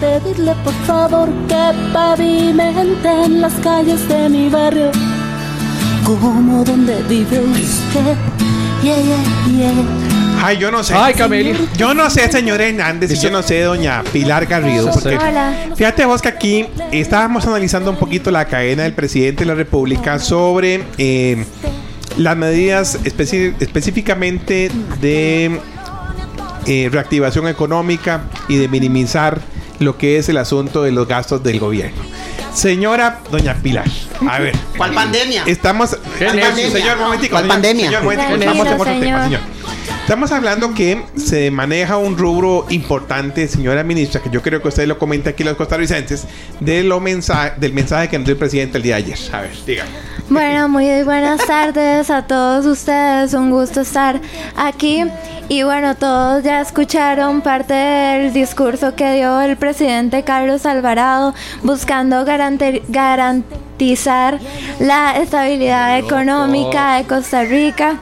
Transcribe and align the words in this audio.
pedirle 0.00 0.54
por 0.64 0.72
favor 0.86 1.28
que 1.46 1.72
pavimenten 1.92 3.40
las 3.40 3.52
calles 3.62 4.08
de 4.08 4.28
mi 4.30 4.48
barrio 4.48 4.90
como 6.04 6.64
donde 6.64 7.02
vive 7.02 7.40
usted. 7.40 8.16
Yeah, 8.82 8.96
yeah, 8.96 9.22
yeah. 9.56 10.40
Ay, 10.42 10.56
yo 10.56 10.70
no 10.70 10.82
sé. 10.82 10.94
Ay, 10.94 11.12
Camelia. 11.12 11.54
Yo 11.76 11.92
no 11.92 12.08
sé, 12.08 12.30
señor 12.32 12.62
Hernández, 12.62 13.12
y 13.12 13.16
yo 13.18 13.30
no 13.30 13.42
sé, 13.42 13.60
doña 13.60 14.02
Pilar 14.10 14.46
Garrido. 14.46 14.90
Porque 14.90 15.16
Hola. 15.16 15.54
fíjate 15.76 16.06
vos 16.06 16.22
que 16.22 16.28
aquí 16.28 16.66
estábamos 16.90 17.46
analizando 17.46 17.90
un 17.90 17.98
poquito 17.98 18.30
la 18.30 18.46
cadena 18.46 18.84
del 18.84 18.94
presidente 18.94 19.40
de 19.40 19.46
la 19.46 19.54
República 19.54 20.18
sobre 20.18 20.82
eh, 20.96 21.44
las 22.16 22.36
medidas 22.38 22.98
específicamente 23.04 24.70
de 25.02 25.60
eh, 26.66 26.88
reactivación 26.90 27.46
económica 27.46 28.22
y 28.48 28.56
de 28.56 28.68
minimizar 28.68 29.40
lo 29.80 29.96
que 29.96 30.18
es 30.18 30.28
el 30.28 30.36
asunto 30.36 30.82
de 30.82 30.92
los 30.92 31.08
gastos 31.08 31.42
del 31.42 31.58
gobierno. 31.58 32.02
Señora 32.54 33.20
doña 33.30 33.54
Pilar, 33.54 33.86
a 34.28 34.38
ver. 34.38 34.54
¿Cuál 34.76 34.92
pandemia? 34.92 35.44
Estamos. 35.46 35.96
¿Qué 36.18 36.30
Señor, 36.30 36.54
necio? 36.54 36.70
señor, 36.70 36.98
momentico. 36.98 37.30
¿Cuál 37.32 37.44
señor, 37.44 37.54
pandemia? 37.54 37.86
Señor, 37.86 38.02
momentico, 38.02 38.34
estamos 38.34 38.66
en 38.66 38.72
otro 38.74 38.84
tema, 39.00 39.24
señor. 39.24 39.40
Estamos 40.10 40.32
hablando 40.32 40.74
que 40.74 41.00
se 41.14 41.52
maneja 41.52 41.96
un 41.96 42.18
rubro 42.18 42.66
importante, 42.68 43.46
señora 43.46 43.84
ministra, 43.84 44.20
que 44.20 44.28
yo 44.28 44.42
creo 44.42 44.60
que 44.60 44.66
usted 44.66 44.88
lo 44.88 44.98
comenta 44.98 45.30
aquí 45.30 45.44
los 45.44 45.56
costarricenses, 45.56 46.26
de 46.58 46.82
lo 46.82 46.98
mensaje, 46.98 47.52
del 47.60 47.72
mensaje 47.72 48.08
que 48.08 48.18
nos 48.18 48.26
dio 48.26 48.32
el 48.32 48.38
presidente 48.40 48.78
el 48.78 48.82
día 48.82 48.96
de 48.96 49.04
ayer. 49.04 49.18
A 49.32 49.42
ver, 49.42 49.52
diga. 49.64 49.84
Bueno, 50.28 50.68
muy 50.68 51.04
buenas 51.04 51.46
tardes 51.46 52.10
a 52.10 52.26
todos 52.26 52.66
ustedes. 52.66 53.34
Un 53.34 53.52
gusto 53.52 53.82
estar 53.82 54.20
aquí. 54.56 55.04
Y 55.48 55.62
bueno, 55.62 55.94
todos 55.94 56.42
ya 56.42 56.60
escucharon 56.60 57.40
parte 57.40 57.74
del 57.74 58.32
discurso 58.32 58.96
que 58.96 59.14
dio 59.14 59.40
el 59.40 59.56
presidente 59.56 60.24
Carlos 60.24 60.66
Alvarado 60.66 61.36
buscando 61.62 62.24
garantizar 62.24 64.40
la 64.80 65.20
estabilidad 65.20 66.00
económica 66.00 66.96
de 66.96 67.04
Costa 67.04 67.44
Rica. 67.44 68.00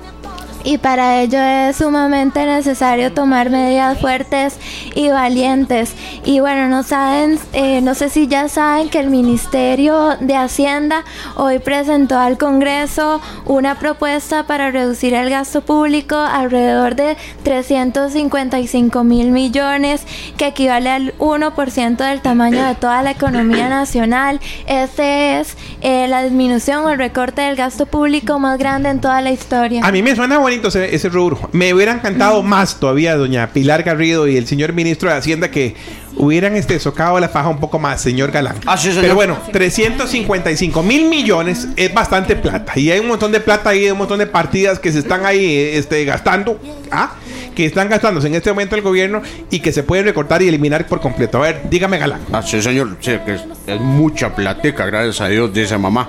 Y 0.64 0.78
para 0.78 1.20
ello 1.20 1.38
es 1.38 1.76
sumamente 1.76 2.44
necesario 2.44 3.12
tomar 3.12 3.50
medidas 3.50 3.98
fuertes 3.98 4.56
y 4.94 5.08
valientes. 5.08 5.94
Y 6.24 6.40
bueno, 6.40 6.68
no 6.68 6.82
saben, 6.82 7.38
eh, 7.52 7.80
no 7.80 7.94
sé 7.94 8.10
si 8.10 8.26
ya 8.26 8.48
saben 8.48 8.88
que 8.88 8.98
el 9.00 9.08
Ministerio 9.08 10.16
de 10.20 10.36
Hacienda 10.36 11.04
hoy 11.36 11.58
presentó 11.58 12.18
al 12.18 12.38
Congreso 12.38 13.20
una 13.46 13.78
propuesta 13.78 14.44
para 14.44 14.70
reducir 14.70 15.14
el 15.14 15.30
gasto 15.30 15.62
público 15.62 16.16
alrededor 16.16 16.96
de 16.96 17.16
355 17.44 19.04
mil 19.04 19.30
millones, 19.30 20.02
que 20.36 20.48
equivale 20.48 20.90
al 20.90 21.14
1% 21.18 21.96
del 21.96 22.20
tamaño 22.20 22.64
de 22.64 22.74
toda 22.74 23.02
la 23.02 23.12
economía 23.12 23.68
nacional. 23.68 24.40
Este 24.66 25.40
es 25.40 25.56
eh, 25.80 26.08
la 26.08 26.22
disminución 26.22 26.84
o 26.84 26.90
el 26.90 26.98
recorte 26.98 27.42
del 27.42 27.56
gasto 27.56 27.86
público 27.86 28.38
más 28.38 28.58
grande 28.58 28.88
en 28.88 29.00
toda 29.00 29.20
la 29.20 29.30
historia. 29.30 29.82
A 29.84 29.92
mí 29.92 30.02
me 30.02 30.14
suena 30.16 30.38
bonito 30.48 30.68
ese, 30.68 30.94
ese 30.94 31.08
rubro. 31.08 31.38
Me 31.52 31.74
hubieran 31.74 31.98
encantado 31.98 32.42
más 32.42 32.80
todavía, 32.80 33.16
doña 33.16 33.52
Pilar 33.52 33.82
Garrido 33.82 34.26
y 34.26 34.36
el 34.36 34.46
señor 34.46 34.72
ministro 34.72 35.10
de 35.10 35.16
Hacienda, 35.16 35.50
que 35.50 35.76
hubieran 36.16 36.56
este, 36.56 36.78
socado 36.80 37.18
la 37.20 37.28
faja 37.28 37.48
un 37.48 37.60
poco 37.60 37.78
más, 37.78 38.00
señor 38.00 38.30
Galán. 38.30 38.56
Ah, 38.66 38.76
sí, 38.76 38.88
señor. 38.88 39.02
Pero 39.02 39.14
bueno, 39.14 39.38
355 39.52 40.82
mil 40.82 41.08
millones 41.08 41.68
es 41.76 41.92
bastante 41.92 42.34
plata. 42.36 42.72
Y 42.78 42.90
hay 42.90 43.00
un 43.00 43.08
montón 43.08 43.30
de 43.32 43.40
plata 43.40 43.70
ahí, 43.70 43.90
un 43.90 43.98
montón 43.98 44.18
de 44.18 44.26
partidas 44.26 44.78
que 44.78 44.90
se 44.90 45.00
están 45.00 45.24
ahí 45.26 45.54
este, 45.74 46.04
gastando. 46.04 46.58
¿ah? 46.90 47.14
Que 47.58 47.66
están 47.66 47.88
gastándose 47.88 48.28
en 48.28 48.36
este 48.36 48.50
momento 48.50 48.76
el 48.76 48.82
gobierno 48.82 49.20
y 49.50 49.58
que 49.58 49.72
se 49.72 49.82
pueden 49.82 50.04
recortar 50.04 50.40
y 50.42 50.46
eliminar 50.46 50.86
por 50.86 51.00
completo. 51.00 51.38
A 51.38 51.40
ver, 51.40 51.62
dígame, 51.68 51.98
Galán. 51.98 52.20
Ah, 52.30 52.40
sí, 52.40 52.62
señor, 52.62 52.96
sí, 53.00 53.16
que 53.26 53.34
es, 53.34 53.44
es 53.66 53.80
mucha 53.80 54.32
platica, 54.32 54.86
gracias 54.86 55.20
a 55.20 55.26
Dios, 55.26 55.52
dice 55.52 55.76
mamá. 55.76 56.08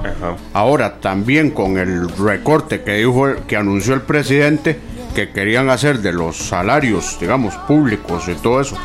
Ahora, 0.54 1.00
también 1.00 1.50
con 1.50 1.80
el 1.80 2.08
recorte 2.08 2.84
que 2.84 2.98
dijo, 2.98 3.34
que 3.48 3.58
anunció 3.58 3.96
el 3.96 4.02
presidente, 4.02 4.78
que 5.16 5.32
querían 5.32 5.72
hacer 5.72 6.02
de 6.02 6.14
los 6.14 6.38
salarios, 6.38 7.18
digamos, 7.20 7.56
públicos 7.68 8.28
y 8.28 8.36
todo 8.36 8.62
eso, 8.62 8.78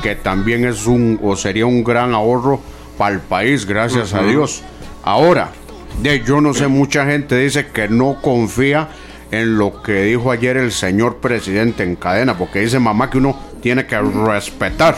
que 0.00 0.14
también 0.14 0.64
es 0.64 0.86
un, 0.86 1.18
o 1.24 1.34
sería 1.34 1.66
un 1.66 1.82
gran 1.82 2.14
ahorro 2.14 2.60
para 2.98 3.16
el 3.16 3.20
país, 3.20 3.66
gracias 3.66 4.14
a 4.14 4.22
Dios. 4.22 4.62
Ahora, 5.02 5.50
de, 6.00 6.22
yo 6.22 6.40
no 6.40 6.54
sé, 6.54 6.68
mucha 6.68 7.04
gente 7.04 7.36
dice 7.36 7.66
que 7.66 7.88
no 7.88 8.18
confía 8.22 8.90
en 9.32 9.56
lo 9.58 9.82
que 9.82 10.02
dijo 10.04 10.30
ayer 10.30 10.56
el 10.58 10.70
señor 10.70 11.16
presidente 11.16 11.82
en 11.82 11.96
cadena, 11.96 12.36
porque 12.38 12.60
dice 12.60 12.78
mamá 12.78 13.10
que 13.10 13.18
uno 13.18 13.36
tiene 13.60 13.86
que 13.86 13.98
respetar. 14.00 14.96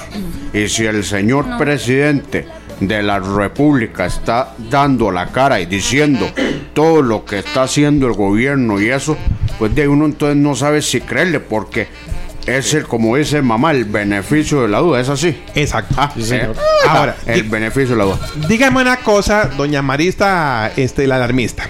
Y 0.52 0.68
si 0.68 0.84
el 0.84 1.04
señor 1.04 1.56
presidente 1.56 2.46
de 2.80 3.02
la 3.02 3.20
República 3.20 4.04
está 4.06 4.52
dando 4.68 5.10
la 5.12 5.28
cara 5.28 5.60
y 5.60 5.66
diciendo 5.66 6.28
todo 6.74 7.00
lo 7.00 7.24
que 7.24 7.38
está 7.38 7.62
haciendo 7.62 8.06
el 8.08 8.14
gobierno 8.14 8.80
y 8.80 8.90
eso, 8.90 9.16
pues 9.58 9.74
de 9.74 9.86
uno 9.86 10.04
entonces 10.06 10.36
no 10.36 10.54
sabe 10.56 10.82
si 10.82 11.00
creerle, 11.00 11.38
porque 11.38 11.86
es 12.46 12.74
el, 12.74 12.84
como 12.84 13.16
dice 13.16 13.40
mamá, 13.40 13.70
el 13.70 13.84
beneficio 13.84 14.62
de 14.62 14.68
la 14.68 14.80
duda, 14.80 15.00
es 15.00 15.08
así. 15.08 15.40
Exacto. 15.54 15.94
Ah, 15.96 16.12
señor. 16.18 16.56
eh, 16.56 16.88
Ahora, 16.88 17.16
el 17.26 17.44
beneficio 17.44 17.90
de 17.90 17.96
la 17.96 18.04
duda. 18.04 18.18
Dígame 18.48 18.82
una 18.82 18.96
cosa, 18.96 19.44
doña 19.56 19.80
Marista, 19.80 20.72
este, 20.76 21.06
la 21.06 21.16
alarmista. 21.16 21.64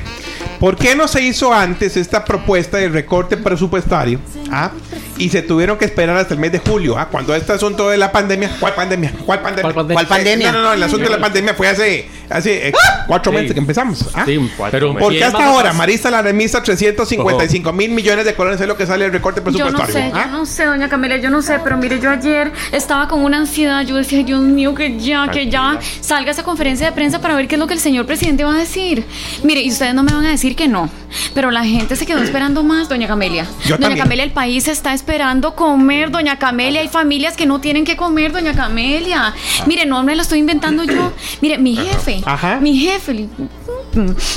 ¿Por 0.64 0.76
qué 0.76 0.94
no 0.94 1.06
se 1.08 1.20
hizo 1.20 1.52
antes 1.52 1.94
esta 1.98 2.24
propuesta 2.24 2.78
de 2.78 2.88
recorte 2.88 3.36
presupuestario? 3.36 4.18
¿ah? 4.50 4.70
Y 5.18 5.28
se 5.28 5.42
tuvieron 5.42 5.76
que 5.76 5.84
esperar 5.84 6.16
hasta 6.16 6.32
el 6.32 6.40
mes 6.40 6.52
de 6.52 6.58
julio, 6.58 6.96
¿ah? 6.96 7.10
cuando 7.10 7.34
este 7.34 7.52
asunto 7.52 7.90
de 7.90 7.98
la 7.98 8.10
pandemia. 8.10 8.50
¿Cuál 8.58 8.72
pandemia? 8.72 9.12
¿Cuál 9.26 9.42
pandemia? 9.42 9.62
¿Cuál 9.62 9.74
pandemia? 9.74 9.94
¿Cuál 9.94 10.06
pandemia? 10.06 10.52
No, 10.52 10.62
no, 10.62 10.64
no, 10.68 10.72
el 10.72 10.82
asunto 10.82 11.04
de 11.04 11.10
la 11.10 11.20
pandemia 11.20 11.52
fue 11.52 11.68
hace, 11.68 12.08
hace 12.30 12.68
eh, 12.68 12.72
cuatro 13.06 13.32
Sí. 13.32 13.38
meses 13.38 13.52
que 13.52 13.60
empezamos. 13.60 14.04
¿ah? 14.14 14.24
Sí, 14.26 14.38
pero 14.70 14.94
¿Por 14.96 15.12
qué 15.12 15.18
¿quién 15.18 15.28
hasta 15.28 15.46
ahora, 15.46 15.60
atrás? 15.60 15.76
Marista, 15.76 16.10
la 16.10 16.18
alarmista, 16.20 16.62
355 16.62 17.72
mil 17.72 17.90
millones 17.90 18.24
de 18.24 18.34
colones 18.34 18.60
es 18.60 18.66
lo 18.68 18.76
que 18.76 18.86
sale 18.86 19.04
el 19.06 19.12
recorte 19.12 19.40
Yo 19.44 19.50
no 19.70 19.70
presupuestario? 19.78 20.10
sé, 20.12 20.18
¿ah? 20.18 20.26
yo 20.26 20.32
no 20.32 20.46
sé, 20.46 20.64
doña 20.64 20.88
Camila, 20.88 21.16
yo 21.16 21.30
no 21.30 21.42
sé, 21.42 21.58
pero 21.62 21.76
mire, 21.76 22.00
yo 22.00 22.10
ayer 22.10 22.52
estaba 22.72 23.08
con 23.08 23.20
una 23.24 23.38
ansiedad, 23.38 23.82
yo 23.84 23.96
decía, 23.96 24.22
Dios 24.22 24.40
mío, 24.40 24.74
que 24.74 24.98
ya, 24.98 25.28
que 25.28 25.48
ya 25.48 25.78
salga 26.00 26.30
esa 26.30 26.42
conferencia 26.42 26.86
de 26.86 26.92
prensa 26.92 27.20
para 27.20 27.34
ver 27.34 27.48
qué 27.48 27.54
es 27.56 27.58
lo 27.58 27.66
que 27.66 27.74
el 27.74 27.80
señor 27.80 28.06
presidente 28.06 28.44
va 28.44 28.54
a 28.54 28.58
decir. 28.58 29.04
Mire, 29.42 29.62
y 29.62 29.70
ustedes 29.70 29.94
no 29.94 30.02
me 30.02 30.12
van 30.12 30.24
a 30.26 30.30
decir 30.30 30.54
que 30.56 30.68
no, 30.68 30.88
pero 31.34 31.50
la 31.50 31.64
gente 31.64 31.96
se 31.96 32.06
quedó 32.06 32.22
esperando 32.22 32.62
más, 32.62 32.88
doña 32.88 33.06
Camelia. 33.06 33.44
Yo 33.64 33.76
doña 33.76 33.88
también. 33.88 33.98
Camelia, 34.02 34.24
el 34.24 34.32
país 34.32 34.68
está 34.68 34.94
esperando 34.94 35.54
comer, 35.54 36.10
doña 36.10 36.38
Camelia, 36.38 36.80
hay 36.80 36.88
familias 36.88 37.36
que 37.36 37.46
no 37.46 37.60
tienen 37.60 37.84
que 37.84 37.96
comer, 37.96 38.32
doña 38.32 38.54
Camelia. 38.54 39.34
Mire, 39.66 39.86
no 39.86 40.02
me 40.02 40.14
lo 40.16 40.22
estoy 40.22 40.38
inventando 40.38 40.84
yo. 40.84 41.12
Mire, 41.40 41.58
mi 41.58 41.76
jefe, 41.76 42.13
Ajá. 42.24 42.58
mi 42.60 42.76
jefe, 42.78 43.12
li- 43.14 43.28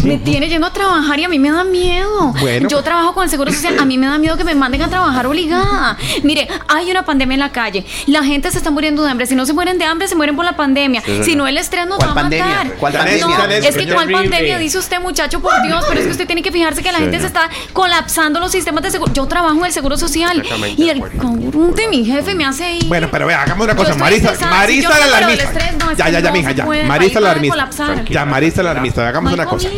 me 0.03 0.17
tiene 0.19 0.47
yendo 0.49 0.67
a 0.67 0.73
trabajar 0.73 1.19
y 1.19 1.23
a 1.23 1.29
mí 1.29 1.39
me 1.39 1.49
da 1.51 1.63
miedo. 1.63 2.33
Bueno. 2.39 2.69
Yo 2.69 2.83
trabajo 2.83 3.13
con 3.15 3.23
el 3.23 3.29
Seguro 3.29 3.51
Social, 3.51 3.75
a 3.79 3.85
mí 3.85 3.97
me 3.97 4.05
da 4.05 4.17
miedo 4.19 4.37
que 4.37 4.43
me 4.43 4.53
manden 4.53 4.83
a 4.83 4.87
trabajar 4.87 5.25
obligada. 5.25 5.97
Mire, 6.23 6.47
hay 6.67 6.91
una 6.91 7.03
pandemia 7.03 7.33
en 7.33 7.39
la 7.39 7.51
calle, 7.51 7.83
la 8.05 8.23
gente 8.23 8.51
se 8.51 8.57
está 8.59 8.69
muriendo 8.69 9.03
de 9.03 9.09
hambre, 9.09 9.25
si 9.25 9.33
no 9.35 9.45
se 9.45 9.53
mueren 9.53 9.77
de 9.79 9.85
hambre, 9.85 10.07
se 10.07 10.15
mueren 10.15 10.35
por 10.35 10.45
la 10.45 10.55
pandemia, 10.55 11.01
si 11.23 11.35
no 11.35 11.47
el 11.47 11.57
estrés 11.57 11.87
nos 11.87 11.97
¿Cuál 11.97 12.09
va 12.09 12.11
a 12.11 12.15
pandemia? 12.15 12.45
matar. 12.45 12.73
¿Cuál 12.75 12.93
no, 12.93 12.99
pandemia? 12.99 13.69
es 13.69 13.75
que 13.77 13.93
cuál 13.93 14.11
pandemia, 14.11 14.57
dice 14.59 14.77
usted 14.77 14.99
muchacho, 15.01 15.39
por 15.41 15.59
Dios, 15.63 15.83
pero 15.87 15.99
es 16.01 16.05
que 16.05 16.11
usted 16.11 16.27
tiene 16.27 16.43
que 16.43 16.51
fijarse 16.51 16.83
que 16.83 16.91
la 16.91 16.99
gente 16.99 17.19
se 17.19 17.25
está 17.27 17.49
colapsando 17.73 18.39
los 18.39 18.51
sistemas 18.51 18.83
de 18.83 18.91
seguro. 18.91 19.11
Yo 19.13 19.25
trabajo 19.25 19.57
en 19.59 19.65
el 19.65 19.71
Seguro 19.71 19.97
Social 19.97 20.43
y 20.77 20.89
el 20.89 20.99
cabrón 21.01 21.73
de 21.75 21.87
mi 21.87 22.05
jefe 22.05 22.35
me 22.35 22.45
hace 22.45 22.75
ir. 22.75 22.85
Bueno, 22.85 23.07
pero 23.11 23.25
vea, 23.27 23.41
hagamos 23.41 23.65
una 23.65 23.75
cosa. 23.75 23.93
Si 23.93 23.99
Marista 23.99 24.33
yo 24.35 24.89
la 24.89 25.05
alarmista. 25.17 25.43
estrés, 25.45 25.77
no, 25.79 25.91
es 25.91 25.97
ya, 25.97 26.09
ya, 26.09 26.19
ya, 26.19 26.29
no 26.29 26.33
mija, 26.37 26.51
ya. 26.51 26.65
país 26.65 27.13
la 27.13 27.19
alarmista. 27.19 27.66
Colapsar. 27.69 28.05
Ya, 28.05 28.25
Marista 28.25 28.63
la 28.63 28.71
alarmista. 28.71 29.07
Hagamos 29.07 29.33
una 29.33 29.45
cosa. 29.45 29.69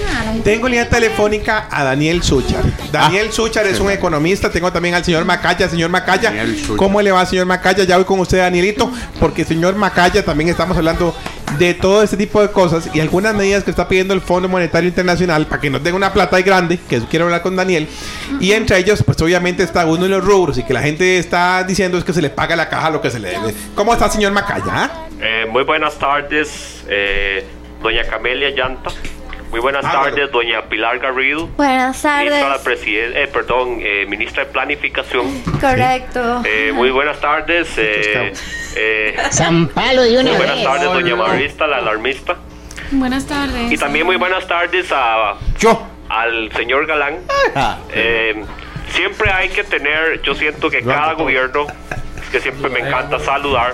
Tengo 0.44 0.68
línea 0.68 0.88
telefónica 0.88 1.68
a 1.70 1.84
Daniel 1.84 2.24
Suchar. 2.24 2.64
Daniel 2.92 3.28
Ah. 3.30 3.34
Suchar 3.34 3.66
es 3.68 3.80
un 3.80 3.92
economista. 3.92 4.50
Tengo 4.50 4.72
también 4.72 4.96
al 4.96 5.04
señor 5.04 5.26
Macaya. 5.26 5.68
Señor 5.70 5.90
Macaya, 5.90 6.32
Daniel. 6.32 6.62
¿cómo 6.76 7.02
le 7.02 7.12
va, 7.12 7.26
señor 7.26 7.46
Macaya? 7.46 7.84
Ya 7.84 7.98
voy 7.98 8.06
con 8.06 8.20
usted, 8.20 8.38
Danielito. 8.40 8.92
Porque, 9.20 9.46
señor 9.46 9.76
Macaya, 9.76 10.24
también 10.24 10.50
estamos 10.50 10.78
hablando 10.78 11.16
de 11.58 11.74
todo 11.74 12.04
este 12.04 12.16
tipo 12.16 12.42
de 12.42 12.52
cosas 12.52 12.90
y 12.94 13.00
algunas 13.00 13.34
medidas 13.34 13.64
que 13.64 13.72
está 13.72 13.88
pidiendo 13.88 14.14
el 14.14 14.22
Fondo 14.22 14.48
Monetario 14.48 14.88
Internacional 14.88 15.48
para 15.48 15.60
que 15.60 15.70
nos 15.72 15.84
den 15.84 15.96
una 15.96 16.14
plata 16.14 16.38
ahí 16.38 16.44
grande, 16.44 16.78
que 16.88 17.00
quiero 17.02 17.26
hablar 17.26 17.42
con 17.42 17.56
Daniel. 17.56 17.88
Y 18.40 18.52
entre 18.52 18.78
ellos, 18.78 19.02
pues 19.04 19.20
obviamente 19.22 19.64
está 19.64 19.86
uno 19.86 20.04
de 20.04 20.10
los 20.10 20.24
rubros 20.24 20.58
y 20.60 20.64
que 20.64 20.74
la 20.74 20.82
gente 20.82 21.18
está 21.18 21.64
diciendo 21.64 21.98
es 21.98 22.04
que 22.04 22.14
se 22.14 22.22
le 22.22 22.30
paga 22.30 22.56
la 22.56 22.70
caja 22.70 22.92
lo 22.92 23.02
que 23.02 23.10
se 23.10 23.20
le 23.20 23.30
debe. 23.30 23.54
¿Cómo 23.74 23.94
está, 23.94 24.10
señor 24.10 24.32
Macaya? 24.32 24.92
Eh, 25.20 25.48
muy 25.50 25.64
buenas 25.64 25.98
tardes, 25.98 26.84
eh, 26.88 27.46
doña 27.82 28.04
Camelia 28.04 28.50
Llanta. 28.52 28.92
Muy 29.52 29.60
buenas 29.62 29.84
Ah, 29.84 30.04
tardes, 30.04 30.32
doña 30.32 30.62
Pilar 30.70 31.00
Garrido. 31.00 31.48
Buenas 31.58 32.04
Ministra, 32.06 32.24
de 32.24 32.30
tardes. 32.42 32.62
presiden- 32.62 33.18
eh, 33.18 33.28
perdón, 33.34 33.80
eh, 33.82 34.06
ministra 34.08 34.46
de 34.46 34.52
Planificación. 34.52 35.42
Correcto. 35.60 36.42
Eh, 36.46 36.72
muy 36.74 36.92
buenas 36.92 37.20
tardes. 37.20 37.68
eh, 37.78 38.32
eh, 38.76 39.18
San 39.32 39.68
Palo 39.70 40.04
de 40.04 40.14
una 40.20 40.30
muy 40.30 40.38
buenas 40.38 40.56
vez. 40.58 40.66
tardes, 40.66 40.94
doña 40.94 41.16
Marista, 41.16 41.66
la 41.66 41.78
alarmista. 41.78 42.36
Buenas 42.92 43.26
tardes. 43.26 43.72
Y 43.72 43.78
también 43.78 44.06
muy 44.06 44.18
buenas 44.18 44.48
tardes 44.48 44.92
a, 44.92 45.36
Yo. 45.60 45.82
al 46.10 46.52
señor 46.54 46.86
Galán. 46.86 47.18
Ah, 47.56 47.78
Eh, 47.92 48.44
siempre 48.92 49.32
hay 49.32 49.50
que 49.50 49.64
tener, 49.64 50.22
yo 50.22 50.36
siento 50.36 50.70
que 50.70 50.84
cada 50.84 51.14
gobierno, 51.14 51.66
que 52.32 52.40
siempre 52.40 52.70
me 52.70 52.80
encanta 52.82 53.18
saludar, 53.20 53.74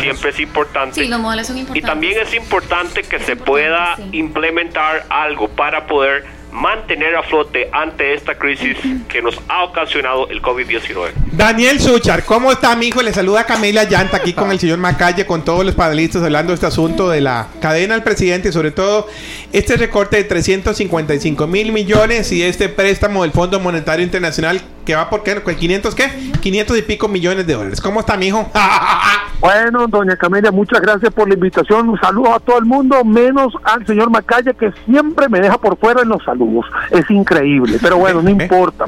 siempre 0.00 0.30
es 0.30 0.40
importante. 0.40 1.02
Sí, 1.02 1.08
los 1.08 1.20
modales 1.20 1.46
son 1.46 1.56
Y 1.56 1.60
importantes. 1.60 1.90
también 1.90 2.18
es 2.20 2.34
importante 2.34 3.02
que 3.02 3.18
se 3.20 3.32
importante, 3.32 3.44
pueda 3.44 3.96
sí. 3.96 4.02
implementar 4.12 5.04
algo 5.10 5.48
para 5.48 5.86
poder 5.86 6.38
mantener 6.50 7.14
a 7.14 7.22
flote 7.22 7.68
ante 7.72 8.14
esta 8.14 8.36
crisis 8.38 8.76
que 9.08 9.20
nos 9.20 9.38
ha 9.48 9.64
ocasionado 9.64 10.28
el 10.30 10.40
COVID-19. 10.40 11.10
Daniel 11.32 11.78
Suchar, 11.78 12.24
¿cómo 12.24 12.50
está, 12.50 12.74
mi 12.74 12.86
hijo? 12.86 13.02
Le 13.02 13.12
saluda 13.12 13.44
Camila 13.44 13.84
Llanta 13.84 14.16
aquí 14.16 14.32
con 14.32 14.50
el 14.50 14.58
señor 14.58 14.78
Macalle, 14.78 15.26
con 15.26 15.44
todos 15.44 15.64
los 15.64 15.74
panelistas 15.74 16.22
hablando 16.22 16.52
de 16.52 16.54
este 16.54 16.66
asunto 16.66 17.10
de 17.10 17.20
la 17.20 17.48
cadena 17.60 17.94
del 17.94 18.02
presidente 18.02 18.48
y 18.48 18.52
sobre 18.52 18.70
todo 18.70 19.06
este 19.52 19.76
recorte 19.76 20.16
de 20.16 20.24
355 20.24 21.46
mil 21.46 21.70
millones 21.70 22.32
y 22.32 22.42
este 22.42 22.70
préstamo 22.70 23.22
del 23.22 23.32
Fondo 23.32 23.60
Monetario 23.60 24.04
Internacional 24.04 24.60
que 24.86 24.94
va 24.94 25.10
por 25.10 25.22
qué, 25.22 25.34
¿Con 25.42 25.54
500 25.54 25.94
qué? 25.94 26.10
500 26.40 26.78
y 26.78 26.82
pico 26.82 27.08
millones 27.08 27.46
de 27.46 27.52
dólares. 27.52 27.80
¿Cómo 27.82 28.00
está, 28.00 28.16
mi 28.16 28.28
hijo? 28.28 28.50
Bueno, 29.40 29.86
doña 29.86 30.16
Camelia, 30.16 30.50
muchas 30.50 30.80
gracias 30.80 31.12
por 31.14 31.28
la 31.28 31.34
invitación. 31.34 31.88
Un 31.88 32.00
saludo 32.00 32.34
a 32.34 32.40
todo 32.40 32.58
el 32.58 32.64
mundo, 32.64 33.04
menos 33.04 33.52
al 33.62 33.86
señor 33.86 34.10
Macaya, 34.10 34.52
que 34.52 34.72
siempre 34.84 35.28
me 35.28 35.40
deja 35.40 35.58
por 35.58 35.76
fuera 35.78 36.02
en 36.02 36.08
los 36.08 36.24
saludos. 36.24 36.66
Es 36.90 37.08
increíble, 37.08 37.78
pero 37.80 37.98
bueno, 37.98 38.20
no 38.20 38.30
importa. 38.30 38.84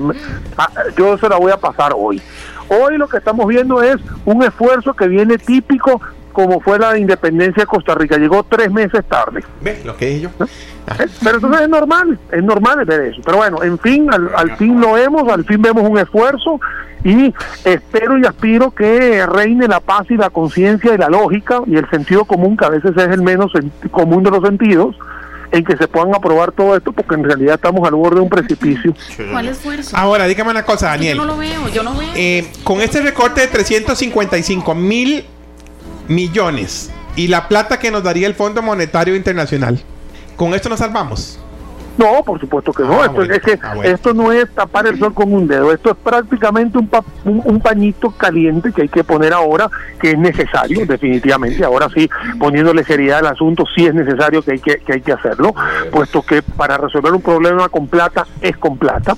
Ah, 0.58 0.68
Yo 0.96 1.16
se 1.18 1.28
la 1.28 1.36
voy 1.36 1.52
a 1.52 1.56
pasar 1.56 1.92
hoy. 1.96 2.20
Hoy 2.68 2.98
lo 2.98 3.06
que 3.08 3.18
estamos 3.18 3.46
viendo 3.46 3.80
es 3.82 3.96
un 4.24 4.42
esfuerzo 4.42 4.94
que 4.94 5.06
viene 5.06 5.38
típico 5.38 6.00
como 6.32 6.60
fue 6.60 6.78
la 6.78 6.96
independencia 6.98 7.62
de 7.62 7.66
Costa 7.66 7.94
Rica. 7.94 8.16
Llegó 8.16 8.42
tres 8.44 8.70
meses 8.70 9.04
tarde. 9.08 9.42
¿Ve 9.60 9.80
lo 9.84 9.96
que 9.96 10.06
dije 10.06 10.20
yo? 10.22 10.28
Eh, 10.40 11.06
Pero 11.22 11.36
entonces 11.36 11.60
es 11.62 11.68
normal, 11.68 12.18
es 12.32 12.42
normal 12.42 12.84
ver 12.84 13.00
eso. 13.02 13.20
Pero 13.24 13.38
bueno, 13.38 13.62
en 13.62 13.78
fin, 13.78 14.12
al, 14.12 14.30
al 14.34 14.56
fin 14.56 14.80
lo 14.80 14.94
vemos, 14.94 15.30
al 15.30 15.44
fin 15.44 15.60
vemos 15.62 15.88
un 15.88 15.98
esfuerzo 15.98 16.60
y 17.04 17.32
espero 17.64 18.18
y 18.18 18.26
aspiro 18.26 18.70
que 18.72 19.26
reine 19.26 19.66
la 19.68 19.80
paz 19.80 20.06
y 20.10 20.16
la 20.16 20.30
conciencia 20.30 20.94
y 20.94 20.98
la 20.98 21.08
lógica 21.08 21.60
y 21.66 21.76
el 21.76 21.88
sentido 21.90 22.24
común, 22.24 22.56
que 22.56 22.64
a 22.64 22.70
veces 22.70 22.92
es 22.96 23.08
el 23.08 23.22
menos 23.22 23.52
común 23.90 24.22
de 24.22 24.30
los 24.30 24.42
sentidos, 24.42 24.96
en 25.52 25.64
que 25.64 25.76
se 25.76 25.88
puedan 25.88 26.14
aprobar 26.14 26.52
todo 26.52 26.76
esto, 26.76 26.92
porque 26.92 27.14
en 27.14 27.24
realidad 27.24 27.54
estamos 27.56 27.86
al 27.86 27.94
borde 27.94 28.16
de 28.16 28.22
un 28.22 28.28
precipicio. 28.28 28.94
¿Cuál 29.32 29.48
esfuerzo? 29.48 29.96
Ahora, 29.96 30.26
dígame 30.26 30.50
una 30.50 30.62
cosa, 30.64 30.88
Daniel. 30.88 31.16
Yo 31.16 31.24
no 31.24 31.32
lo 31.32 31.38
veo, 31.38 31.68
yo 31.68 31.82
no 31.82 31.96
veo. 31.96 32.08
Eh, 32.14 32.50
con 32.62 32.80
este 32.80 33.00
recorte 33.00 33.40
de 33.40 33.46
355 33.48 34.74
mil 34.74 35.24
millones 36.10 36.90
y 37.14 37.28
la 37.28 37.48
plata 37.48 37.78
que 37.78 37.90
nos 37.90 38.02
daría 38.02 38.26
el 38.26 38.34
Fondo 38.34 38.62
Monetario 38.62 39.14
Internacional, 39.14 39.80
¿con 40.36 40.54
esto 40.54 40.68
nos 40.68 40.80
salvamos? 40.80 41.38
No, 41.98 42.22
por 42.24 42.40
supuesto 42.40 42.72
que 42.72 42.82
no. 42.84 42.94
Ah, 42.94 43.06
esto, 43.06 43.12
bueno. 43.14 43.34
es 43.34 43.40
que 43.42 43.58
Ah, 43.62 43.74
bueno. 43.74 43.90
esto 43.94 44.14
no 44.14 44.32
es 44.32 44.48
tapar 44.54 44.86
el 44.86 44.98
sol 44.98 45.12
con 45.12 45.32
un 45.34 45.46
dedo. 45.46 45.70
Esto 45.72 45.90
es 45.90 45.96
prácticamente 46.02 46.78
un, 46.78 46.88
pa- 46.88 47.04
un, 47.24 47.42
un 47.44 47.60
pañito 47.60 48.10
caliente 48.12 48.72
que 48.72 48.82
hay 48.82 48.88
que 48.88 49.04
poner 49.04 49.32
ahora, 49.34 49.68
que 50.00 50.12
es 50.12 50.18
necesario, 50.18 50.86
definitivamente. 50.86 51.62
Ahora 51.64 51.88
sí, 51.94 52.08
poniéndole 52.38 52.84
seriedad 52.84 53.18
al 53.18 53.26
asunto, 53.26 53.64
sí 53.74 53.84
es 53.86 53.94
necesario 53.94 54.40
que 54.42 54.52
hay 54.52 54.58
que, 54.60 54.76
que 54.78 54.94
hay 54.94 55.00
que 55.02 55.12
hacerlo, 55.12 55.54
puesto 55.90 56.22
que 56.22 56.40
para 56.42 56.78
resolver 56.78 57.12
un 57.12 57.20
problema 57.22 57.68
con 57.68 57.86
plata 57.86 58.26
es 58.40 58.56
con 58.56 58.78
plata. 58.78 59.16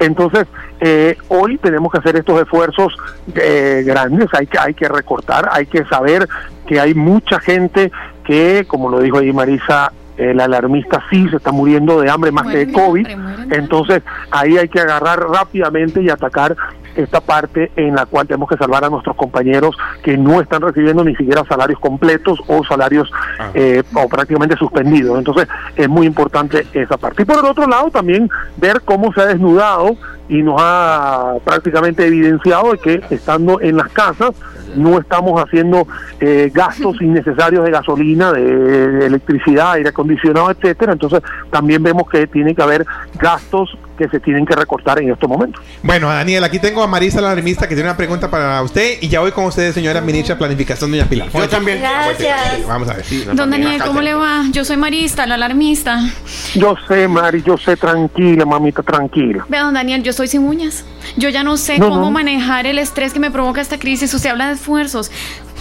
Entonces, 0.00 0.46
eh, 0.80 1.16
hoy 1.28 1.56
tenemos 1.58 1.92
que 1.92 1.98
hacer 1.98 2.16
estos 2.16 2.40
esfuerzos 2.42 2.96
eh, 3.36 3.84
grandes, 3.86 4.28
hay 4.32 4.46
que, 4.48 4.58
hay 4.58 4.74
que 4.74 4.88
recortar, 4.88 5.48
hay 5.52 5.66
que 5.66 5.84
saber 5.84 6.28
que 6.66 6.80
hay 6.80 6.94
mucha 6.94 7.38
gente 7.38 7.92
que, 8.24 8.64
como 8.66 8.90
lo 8.90 8.98
dijo 9.00 9.18
ahí 9.18 9.32
Marisa, 9.32 9.92
el 10.16 10.40
alarmista 10.40 11.02
sí 11.10 11.28
se 11.28 11.36
está 11.36 11.52
muriendo 11.52 12.00
de 12.00 12.10
hambre 12.10 12.30
más 12.30 12.46
que 12.46 12.66
de 12.66 12.72
COVID. 12.72 13.06
Entonces, 13.50 14.02
ahí 14.30 14.56
hay 14.56 14.68
que 14.68 14.80
agarrar 14.80 15.20
rápidamente 15.20 16.02
y 16.02 16.10
atacar 16.10 16.56
esta 16.96 17.20
parte 17.20 17.72
en 17.74 17.96
la 17.96 18.06
cual 18.06 18.26
tenemos 18.26 18.48
que 18.48 18.56
salvar 18.56 18.84
a 18.84 18.88
nuestros 18.88 19.16
compañeros 19.16 19.76
que 20.02 20.16
no 20.16 20.40
están 20.40 20.62
recibiendo 20.62 21.02
ni 21.02 21.16
siquiera 21.16 21.44
salarios 21.48 21.80
completos 21.80 22.38
o 22.46 22.64
salarios 22.64 23.10
eh, 23.54 23.82
o 23.94 24.08
prácticamente 24.08 24.56
suspendidos. 24.56 25.18
Entonces, 25.18 25.48
es 25.76 25.88
muy 25.88 26.06
importante 26.06 26.66
esa 26.72 26.96
parte. 26.96 27.22
Y 27.22 27.24
por 27.24 27.38
el 27.38 27.46
otro 27.46 27.66
lado, 27.66 27.90
también 27.90 28.30
ver 28.56 28.82
cómo 28.84 29.12
se 29.12 29.22
ha 29.22 29.26
desnudado 29.26 29.96
y 30.28 30.42
nos 30.42 30.60
ha 30.60 31.34
prácticamente 31.44 32.06
evidenciado 32.06 32.72
de 32.72 32.78
que 32.78 33.02
estando 33.10 33.60
en 33.60 33.76
las 33.76 33.88
casas 33.88 34.30
no 34.76 34.98
estamos 34.98 35.40
haciendo 35.42 35.86
eh, 36.20 36.50
gastos 36.52 36.96
innecesarios 37.00 37.64
de 37.64 37.70
gasolina, 37.70 38.32
de, 38.32 38.42
de 38.42 39.06
electricidad, 39.06 39.72
aire 39.72 39.88
acondicionado, 39.90 40.50
etcétera. 40.50 40.92
Entonces, 40.92 41.20
también 41.50 41.82
vemos 41.82 42.08
que 42.08 42.26
tiene 42.26 42.54
que 42.54 42.62
haber 42.62 42.84
gastos 43.18 43.76
que 43.98 44.08
se 44.08 44.18
tienen 44.18 44.44
que 44.44 44.56
recortar 44.56 45.00
en 45.00 45.12
estos 45.12 45.28
momentos. 45.28 45.62
Bueno, 45.82 46.08
Daniel, 46.08 46.42
aquí 46.42 46.58
tengo 46.58 46.82
a 46.82 46.88
Marisa, 46.88 47.20
la 47.20 47.30
alarmista, 47.30 47.68
que 47.68 47.76
tiene 47.76 47.88
una 47.88 47.96
pregunta 47.96 48.28
para 48.28 48.60
usted 48.62 48.98
y 49.00 49.08
ya 49.08 49.20
voy 49.20 49.30
con 49.30 49.44
usted, 49.44 49.72
señora 49.72 50.00
ministra 50.00 50.34
de 50.34 50.38
Planificación, 50.40 50.90
doña 50.90 51.04
Pilar. 51.04 51.28
Yo 51.32 51.48
también. 51.48 51.78
Gracias. 51.80 52.54
Sí, 52.56 52.64
vamos 52.66 52.88
a 52.88 52.94
ver. 52.94 53.04
Don 53.36 53.50
Daniel, 53.50 53.80
¿cómo 53.86 54.00
le 54.00 54.14
va? 54.14 54.42
Yo 54.50 54.64
soy 54.64 54.76
Marista, 54.76 55.26
la 55.26 55.36
alarmista. 55.36 56.00
Yo 56.56 56.74
sé, 56.88 57.06
Mari, 57.06 57.42
yo 57.42 57.56
sé, 57.56 57.76
tranquila, 57.76 58.44
mamita, 58.44 58.82
tranquila. 58.82 59.46
Vea, 59.48 59.62
don 59.62 59.74
Daniel, 59.74 60.02
yo 60.02 60.10
estoy 60.10 60.26
sin 60.26 60.42
uñas. 60.42 60.84
Yo 61.16 61.28
ya 61.28 61.44
no 61.44 61.56
sé 61.56 61.78
No, 61.78 61.90
cómo 61.90 62.00
no. 62.06 62.10
manejar 62.10 62.66
el 62.66 62.78
estrés 62.80 63.12
que 63.12 63.20
me 63.20 63.30
provoca 63.30 63.60
esta 63.60 63.78
crisis. 63.78 64.12
Usted 64.12 64.30
habla 64.30 64.48
de 64.48 64.56
esfuerzos. 64.64 65.10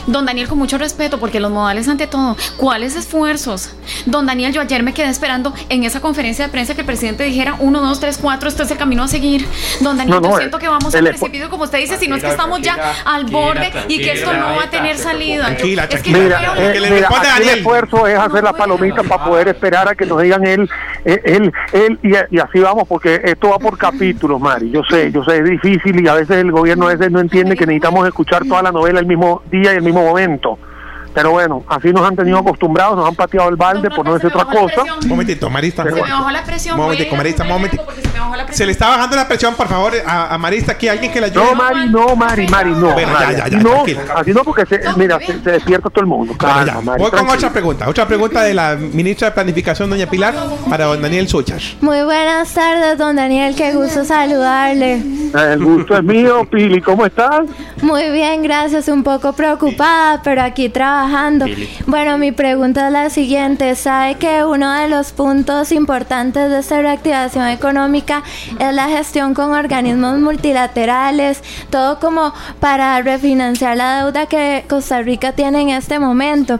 Don 0.05 0.25
Daniel, 0.25 0.49
con 0.49 0.57
mucho 0.57 0.77
respeto, 0.77 1.17
porque 1.17 1.39
los 1.39 1.49
modales 1.49 1.87
ante 1.87 2.07
todo. 2.07 2.35
¿Cuáles 2.57 2.97
esfuerzos? 2.97 3.69
Don 4.05 4.25
Daniel, 4.25 4.51
yo 4.51 4.59
ayer 4.59 4.83
me 4.83 4.93
quedé 4.93 5.07
esperando 5.07 5.53
en 5.69 5.85
esa 5.85 6.01
conferencia 6.01 6.45
de 6.45 6.51
prensa 6.51 6.75
que 6.75 6.81
el 6.81 6.85
presidente 6.85 7.23
dijera 7.23 7.55
1, 7.59 7.81
2, 7.81 7.99
3, 8.01 8.17
4, 8.21 8.49
este 8.49 8.63
es 8.63 8.71
el 8.71 8.77
camino 8.77 9.03
a 9.03 9.07
seguir. 9.07 9.47
Don 9.79 9.97
Daniel, 9.97 10.21
No, 10.21 10.27
no, 10.27 10.31
yo 10.31 10.37
siento 10.39 10.59
que 10.59 10.67
vamos 10.67 10.93
el 10.93 11.07
al 11.07 11.13
precipicio, 11.13 11.49
como 11.49 11.63
usted 11.63 11.77
dice, 11.79 11.97
si 11.97 12.09
no 12.09 12.17
es 12.17 12.23
que 12.23 12.29
estamos 12.29 12.61
ya 12.61 12.95
al 13.05 13.25
borde 13.25 13.71
y 13.87 13.99
que 13.99 14.11
esto 14.11 14.33
no 14.33 14.57
va 14.57 14.63
a 14.63 14.69
tener 14.69 14.97
salida. 14.97 15.45
Tranquila, 15.45 15.83
es 15.83 16.01
que 16.01 16.11
tranquila. 16.11 16.39
Mira, 16.39 16.73
eh, 16.73 16.89
mira, 16.91 17.07
aquí 17.07 17.49
el 17.49 17.57
esfuerzo 17.59 18.05
es 18.05 18.19
hacer 18.19 18.43
No 18.43 18.43
la 18.43 18.53
palomita 18.53 19.03
para 19.03 19.23
poder 19.23 19.47
esperar 19.47 19.87
a 19.87 19.95
que 19.95 20.05
nos 20.05 20.21
digan 20.21 20.45
él, 20.45 20.63
eh, 20.63 20.67
él, 21.05 21.51
él, 21.73 21.99
y, 22.01 22.35
y 22.35 22.39
así 22.39 22.59
vamos, 22.59 22.87
porque 22.87 23.21
esto 23.23 23.49
va 23.49 23.59
por 23.59 23.77
capítulos, 23.77 24.39
Mari. 24.39 24.71
Yo 24.71 24.81
sé, 24.89 25.11
yo 25.11 25.23
sé, 25.23 25.39
es 25.39 25.49
difícil 25.49 26.03
y 26.03 26.07
a 26.07 26.15
veces 26.15 26.37
el 26.37 26.51
gobierno 26.51 26.87
a 26.87 26.95
veces 26.95 27.11
no 27.11 27.19
entiende 27.19 27.55
que 27.55 27.65
necesitamos 27.65 28.07
escuchar 28.07 28.45
toda 28.45 28.63
la 28.63 28.71
novela 28.71 28.99
el 28.99 29.05
mismo 29.05 29.41
día 29.51 29.73
y 29.73 29.77
el 29.77 29.83
mismo 29.83 30.03
momento. 30.03 30.57
Pero 31.13 31.31
bueno, 31.31 31.63
así 31.67 31.93
nos 31.93 32.07
han 32.07 32.15
tenido 32.15 32.39
acostumbrados, 32.39 32.95
nos 32.95 33.07
han 33.07 33.15
pateado 33.15 33.49
el 33.49 33.55
balde, 33.55 33.89
por 33.89 34.05
no 34.05 34.13
decir 34.13 34.31
otra 34.33 34.45
cosa. 34.45 34.83
Un 35.01 35.07
momentito, 35.07 35.49
Marista. 35.49 35.83
Se 35.83 35.91
me 35.91 36.01
bajó 36.01 36.31
la 36.31 36.43
presión. 36.43 36.79
Marista, 37.15 37.43
momentito. 37.43 37.83
le 38.65 38.71
está 38.71 38.89
bajando 38.89 39.15
la 39.15 39.27
presión, 39.27 39.53
por 39.55 39.67
favor, 39.67 39.93
a, 40.05 40.33
a 40.33 40.37
Marista 40.37 40.71
aquí, 40.71 40.87
alguien 40.87 41.11
que 41.11 41.21
la 41.21 41.27
ayude. 41.27 41.43
No, 41.43 41.55
Mari, 41.55 41.89
no, 41.89 42.15
Mari, 42.15 42.47
Mari, 42.47 42.71
no. 42.71 42.93
Bueno, 42.93 43.13
ya, 43.19 43.31
ya, 43.31 43.47
ya, 43.47 43.59
no, 43.59 43.83
así 44.15 44.33
no, 44.33 44.43
porque 44.43 44.65
se, 44.65 44.81
mira, 44.95 45.19
se, 45.19 45.41
se 45.41 45.51
despierta 45.51 45.89
todo 45.89 46.01
el 46.01 46.07
mundo. 46.07 46.33
Bueno, 46.37 46.55
Calma, 46.55 46.65
ya. 46.65 46.81
Mari, 46.81 47.01
Voy 47.01 47.11
con 47.11 47.29
otra 47.29 47.51
pregunta. 47.51 47.89
Otra 47.89 48.07
pregunta 48.07 48.41
de 48.41 48.53
la 48.53 48.75
ministra 48.75 49.29
de 49.29 49.33
Planificación, 49.33 49.89
doña 49.89 50.07
Pilar, 50.07 50.33
para 50.69 50.85
don 50.85 51.01
Daniel 51.01 51.27
Suchar. 51.27 51.61
Muy 51.81 52.01
buenas 52.01 52.53
tardes, 52.53 52.97
don 52.97 53.15
Daniel, 53.15 53.55
qué 53.55 53.73
gusto 53.73 54.03
saludarle. 54.03 55.01
El 55.33 55.63
gusto 55.63 55.97
es 55.97 56.03
mío, 56.03 56.47
Pili, 56.49 56.81
¿cómo 56.81 57.05
estás? 57.05 57.41
Muy 57.81 58.09
bien, 58.11 58.43
gracias, 58.43 58.87
un 58.87 59.03
poco 59.03 59.33
preocupada, 59.33 60.21
pero 60.23 60.41
aquí 60.41 60.69
trabajando. 60.69 61.02
Bueno, 61.85 62.17
mi 62.17 62.31
pregunta 62.31 62.87
es 62.87 62.93
la 62.93 63.09
siguiente. 63.09 63.75
¿Sabe 63.75 64.15
que 64.15 64.43
uno 64.43 64.71
de 64.73 64.87
los 64.87 65.11
puntos 65.11 65.71
importantes 65.71 66.49
de 66.49 66.59
esta 66.59 66.81
reactivación 66.81 67.47
económica 67.47 68.23
es 68.59 68.73
la 68.73 68.89
gestión 68.89 69.33
con 69.33 69.51
organismos 69.51 70.19
multilaterales? 70.19 71.43
Todo 71.69 71.99
como 71.99 72.33
para 72.59 73.01
refinanciar 73.01 73.77
la 73.77 74.03
deuda 74.03 74.27
que 74.27 74.65
Costa 74.67 75.01
Rica 75.01 75.33
tiene 75.33 75.61
en 75.61 75.69
este 75.69 75.99
momento. 75.99 76.59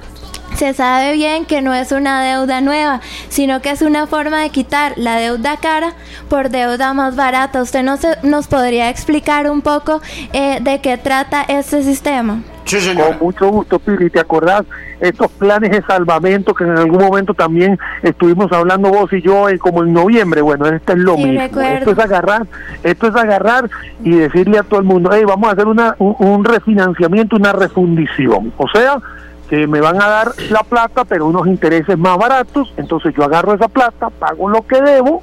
Se 0.55 0.73
sabe 0.73 1.13
bien 1.13 1.45
que 1.45 1.61
no 1.61 1.73
es 1.73 1.91
una 1.91 2.23
deuda 2.23 2.61
nueva, 2.61 3.01
sino 3.29 3.61
que 3.61 3.71
es 3.71 3.81
una 3.81 4.05
forma 4.05 4.41
de 4.41 4.49
quitar 4.49 4.93
la 4.97 5.15
deuda 5.15 5.57
cara 5.57 5.93
por 6.29 6.49
deuda 6.49 6.93
más 6.93 7.15
barata. 7.15 7.61
¿Usted 7.61 7.81
nos, 7.81 8.01
nos 8.21 8.47
podría 8.47 8.89
explicar 8.89 9.49
un 9.49 9.61
poco 9.61 10.01
eh, 10.31 10.59
de 10.61 10.79
qué 10.79 10.97
trata 10.97 11.43
este 11.47 11.81
sistema? 11.83 12.43
Sí, 12.65 12.75
Con 12.77 12.85
señora. 12.85 13.17
mucho 13.21 13.47
gusto, 13.49 13.79
Pili. 13.79 14.09
¿Te 14.09 14.19
acordás 14.19 14.63
estos 14.99 15.29
planes 15.31 15.71
de 15.71 15.81
salvamento 15.83 16.53
que 16.53 16.63
en 16.63 16.77
algún 16.77 17.03
momento 17.03 17.33
también 17.33 17.77
estuvimos 18.01 18.51
hablando 18.51 18.89
vos 18.89 19.11
y 19.11 19.21
yo 19.21 19.49
eh, 19.49 19.59
como 19.59 19.83
en 19.83 19.91
noviembre? 19.93 20.41
Bueno, 20.41 20.65
esto 20.67 20.93
es 20.93 20.99
lo 20.99 21.15
Sí, 21.15 21.25
mismo. 21.25 21.41
recuerdo. 21.41 21.73
Esto 21.77 21.91
es 21.91 21.99
agarrar, 21.99 22.47
esto 22.83 23.07
es 23.07 23.15
agarrar 23.15 23.69
y 24.03 24.11
decirle 24.11 24.59
a 24.59 24.63
todo 24.63 24.79
el 24.79 24.85
mundo, 24.85 25.09
hey, 25.13 25.23
vamos 25.27 25.49
a 25.49 25.53
hacer 25.53 25.67
una, 25.67 25.95
un, 25.99 26.15
un 26.19 26.45
refinanciamiento, 26.45 27.35
una 27.35 27.51
refundición. 27.51 28.53
O 28.57 28.67
sea, 28.69 28.99
que 29.49 29.67
me 29.67 29.81
van 29.81 30.01
a 30.01 30.07
dar 30.07 30.31
la 30.49 30.63
plata, 30.63 31.03
pero 31.05 31.25
unos 31.27 31.45
intereses 31.47 31.97
más 31.97 32.17
baratos. 32.17 32.73
Entonces 32.77 33.13
yo 33.15 33.23
agarro 33.25 33.53
esa 33.53 33.67
plata, 33.67 34.09
pago 34.09 34.47
lo 34.49 34.65
que 34.65 34.81
debo 34.81 35.21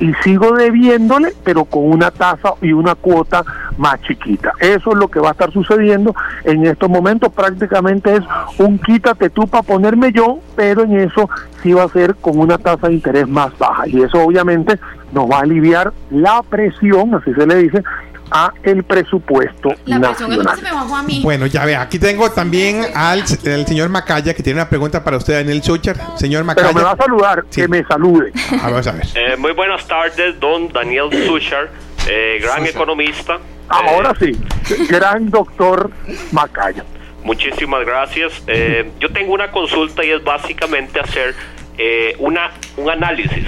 y 0.00 0.14
sigo 0.24 0.52
debiéndole, 0.56 1.32
pero 1.44 1.64
con 1.66 1.84
una 1.84 2.10
tasa 2.10 2.54
y 2.62 2.72
una 2.72 2.94
cuota 2.94 3.44
más 3.76 4.00
chiquita. 4.00 4.52
Eso 4.58 4.92
es 4.92 4.96
lo 4.96 5.08
que 5.08 5.20
va 5.20 5.28
a 5.28 5.32
estar 5.32 5.52
sucediendo 5.52 6.14
en 6.44 6.66
estos 6.66 6.88
momentos. 6.88 7.32
Prácticamente 7.32 8.16
es 8.16 8.24
un 8.58 8.78
quítate 8.78 9.30
tú 9.30 9.46
para 9.46 9.62
ponerme 9.62 10.10
yo, 10.12 10.40
pero 10.56 10.84
en 10.84 10.98
eso 11.00 11.28
sí 11.62 11.72
va 11.74 11.84
a 11.84 11.88
ser 11.88 12.14
con 12.16 12.38
una 12.38 12.58
tasa 12.58 12.88
de 12.88 12.94
interés 12.94 13.28
más 13.28 13.56
baja. 13.58 13.86
Y 13.86 14.02
eso 14.02 14.22
obviamente 14.22 14.78
nos 15.12 15.30
va 15.30 15.38
a 15.38 15.42
aliviar 15.42 15.92
la 16.10 16.42
presión, 16.48 17.14
así 17.14 17.32
se 17.34 17.46
le 17.46 17.56
dice, 17.56 17.82
a 18.30 18.52
el 18.62 18.84
presupuesto 18.84 19.70
La 19.86 19.98
presión 20.00 20.30
nacional. 20.30 20.56
se 20.56 20.62
me 20.62 20.72
bajó 20.72 20.96
a 20.96 21.02
mí. 21.02 21.20
Bueno, 21.22 21.46
ya 21.46 21.64
ve, 21.64 21.76
aquí 21.76 21.98
tengo 21.98 22.30
también 22.30 22.84
al 22.94 23.24
el 23.44 23.66
señor 23.66 23.88
Macaya 23.88 24.34
que 24.34 24.42
tiene 24.42 24.60
una 24.60 24.68
pregunta 24.68 25.02
para 25.04 25.16
usted, 25.16 25.34
Daniel 25.34 25.62
Suchar. 25.62 25.96
Señor 26.16 26.44
Pero 26.54 26.68
me 26.68 26.82
va 26.82 26.90
Macaya. 26.90 26.90
a 26.92 26.96
saludar, 26.96 27.44
Sí. 27.50 27.60
que 27.62 27.68
me 27.68 27.84
salude. 27.84 28.32
Ah, 28.52 28.68
vamos 28.70 28.86
a 28.86 28.92
ver. 28.92 29.06
Eh, 29.14 29.36
muy 29.36 29.52
buenas 29.52 29.86
tardes, 29.86 30.38
don 30.40 30.68
Daniel 30.72 31.08
Suchar, 31.26 31.70
eh, 32.08 32.38
gran 32.42 32.66
economista. 32.66 33.38
Ahora 33.68 34.12
Eh, 34.20 34.34
sí, 34.64 34.86
gran 34.88 35.30
doctor 35.30 35.90
Macaya. 36.32 36.84
Muchísimas 37.22 37.84
gracias. 37.84 38.32
Eh, 38.46 38.90
yo 38.98 39.10
tengo 39.12 39.34
una 39.34 39.50
consulta 39.50 40.04
y 40.04 40.10
es 40.10 40.24
básicamente 40.24 40.98
hacer 41.00 41.34
eh, 41.78 42.16
una, 42.18 42.50
un 42.76 42.90
análisis. 42.90 43.44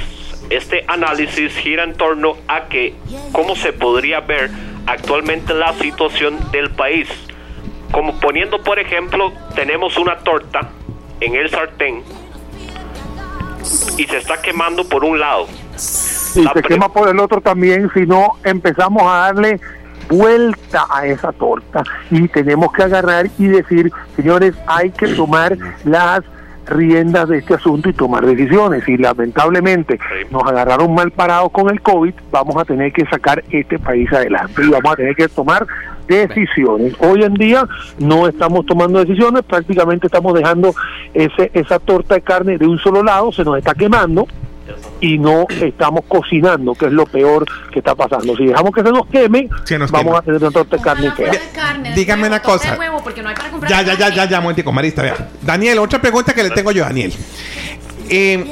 Este 0.51 0.85
análisis 0.89 1.55
gira 1.57 1.85
en 1.85 1.95
torno 1.95 2.37
a 2.49 2.65
que 2.67 2.95
cómo 3.33 3.57
se 3.57 3.73
podría 3.73 4.21
ver 4.21 4.51
actualmente 4.87 5.55
la 5.55 5.73
situación 5.75 6.39
del 6.51 6.71
país. 6.71 7.09
Como 7.91 8.19
poniendo, 8.21 8.62
por 8.62 8.79
ejemplo, 8.79 9.33
tenemos 9.55 9.97
una 9.99 10.19
torta 10.19 10.71
en 11.21 11.35
el 11.35 11.51
sartén 11.51 12.03
y 13.97 14.05
se 14.05 14.19
está 14.19 14.41
quemando 14.41 14.89
por 14.89 15.05
un 15.05 15.21
lado. 15.21 15.47
Y 16.35 16.43
La 16.43 16.53
se 16.53 16.62
quema 16.62 16.91
por 16.91 17.09
el 17.09 17.19
otro 17.21 17.41
también 17.41 17.91
si 17.93 18.07
no 18.07 18.39
empezamos 18.45 19.03
a 19.03 19.33
darle 19.33 19.61
vuelta 20.09 20.87
a 20.91 21.07
esa 21.07 21.33
torta 21.33 21.83
y 22.11 22.29
tenemos 22.29 22.73
que 22.73 22.83
agarrar 22.83 23.27
y 23.39 23.47
decir, 23.47 23.91
señores, 24.17 24.55
hay 24.67 24.91
que 24.91 25.09
tomar 25.09 25.57
las 25.85 26.23
riendas 26.66 27.28
de 27.28 27.38
este 27.38 27.54
asunto 27.54 27.88
y 27.88 27.92
tomar 27.92 28.25
decisiones. 28.26 28.88
Y 28.88 28.97
lamentablemente 28.97 29.99
Sí. 29.99 30.26
nos 30.31 30.45
agarraron 30.45 30.95
mal 30.95 31.11
parados 31.11 31.50
con 31.52 31.71
el 31.71 31.81
COVID, 31.81 32.14
vamos 32.31 32.57
a 32.57 32.64
tener 32.64 32.92
que 32.92 33.04
sacar 33.07 33.42
este 33.50 33.78
país 33.78 34.12
adelante 34.12 34.62
y 34.64 34.71
vamos 34.71 34.92
a 34.92 34.97
tener 34.97 35.14
que 35.14 35.28
tomar 35.28 35.66
decisiones. 36.09 36.95
Hoy 37.00 37.23
en 37.23 37.35
día 37.35 37.66
no 37.99 38.26
estamos 38.28 38.66
tomando 38.66 38.99
decisiones, 39.00 39.42
prácticamente 39.45 40.07
estamos 40.07 40.35
dejando 40.35 40.75
ese, 41.14 41.50
esa 41.54 41.78
torta 41.78 42.14
de 42.14 42.21
carne 42.21 42.59
de 42.59 42.66
un 42.66 42.78
solo 42.78 43.02
lado, 43.02 43.33
se 43.33 43.45
nos 43.45 43.59
está 43.59 43.75
quemando 43.75 44.26
y 45.00 45.19
no 45.19 45.47
estamos 45.61 46.02
cocinando, 46.09 46.75
que 46.75 46.87
es 46.87 46.93
lo 46.93 47.07
peor 47.07 47.45
que 47.73 47.79
está 47.81 47.95
pasando. 47.95 48.37
Si 48.37 48.47
dejamos 48.47 48.73
que 48.73 48.83
se 48.83 48.91
nos 48.91 49.07
queme, 49.07 49.49
Se 49.64 49.79
nos 49.79 49.91
vamos 49.91 50.07
quema. 50.07 50.19
a 50.19 50.23
tener 50.23 50.41
una 50.43 50.50
torta 50.50 50.76
de 50.76 50.83
carne 50.83 51.11
fea. 51.12 51.33
carne, 51.55 51.93
Dígame 51.95 52.26
una 52.26 52.41
cosa. 52.41 52.73
de 52.73 52.79
huevo, 52.79 53.00
porque 53.02 53.23
no 53.23 53.29
hay 53.29 53.35
para 53.35 53.50
comprar 53.50 53.71
Ya, 53.71 53.83
ya, 53.83 53.95
ya, 53.99 54.14
ya, 54.14 54.25
ya, 54.29 54.41
momentico, 54.41 54.73
Marista, 54.73 55.02
vea. 55.02 55.29
Daniel, 55.43 55.79
otra 55.79 56.00
pregunta 56.00 56.33
que 56.35 56.43
le 56.43 56.50
tengo 56.50 56.71
yo 56.73 56.85
Daniel. 56.85 57.12
Eh, 58.09 58.45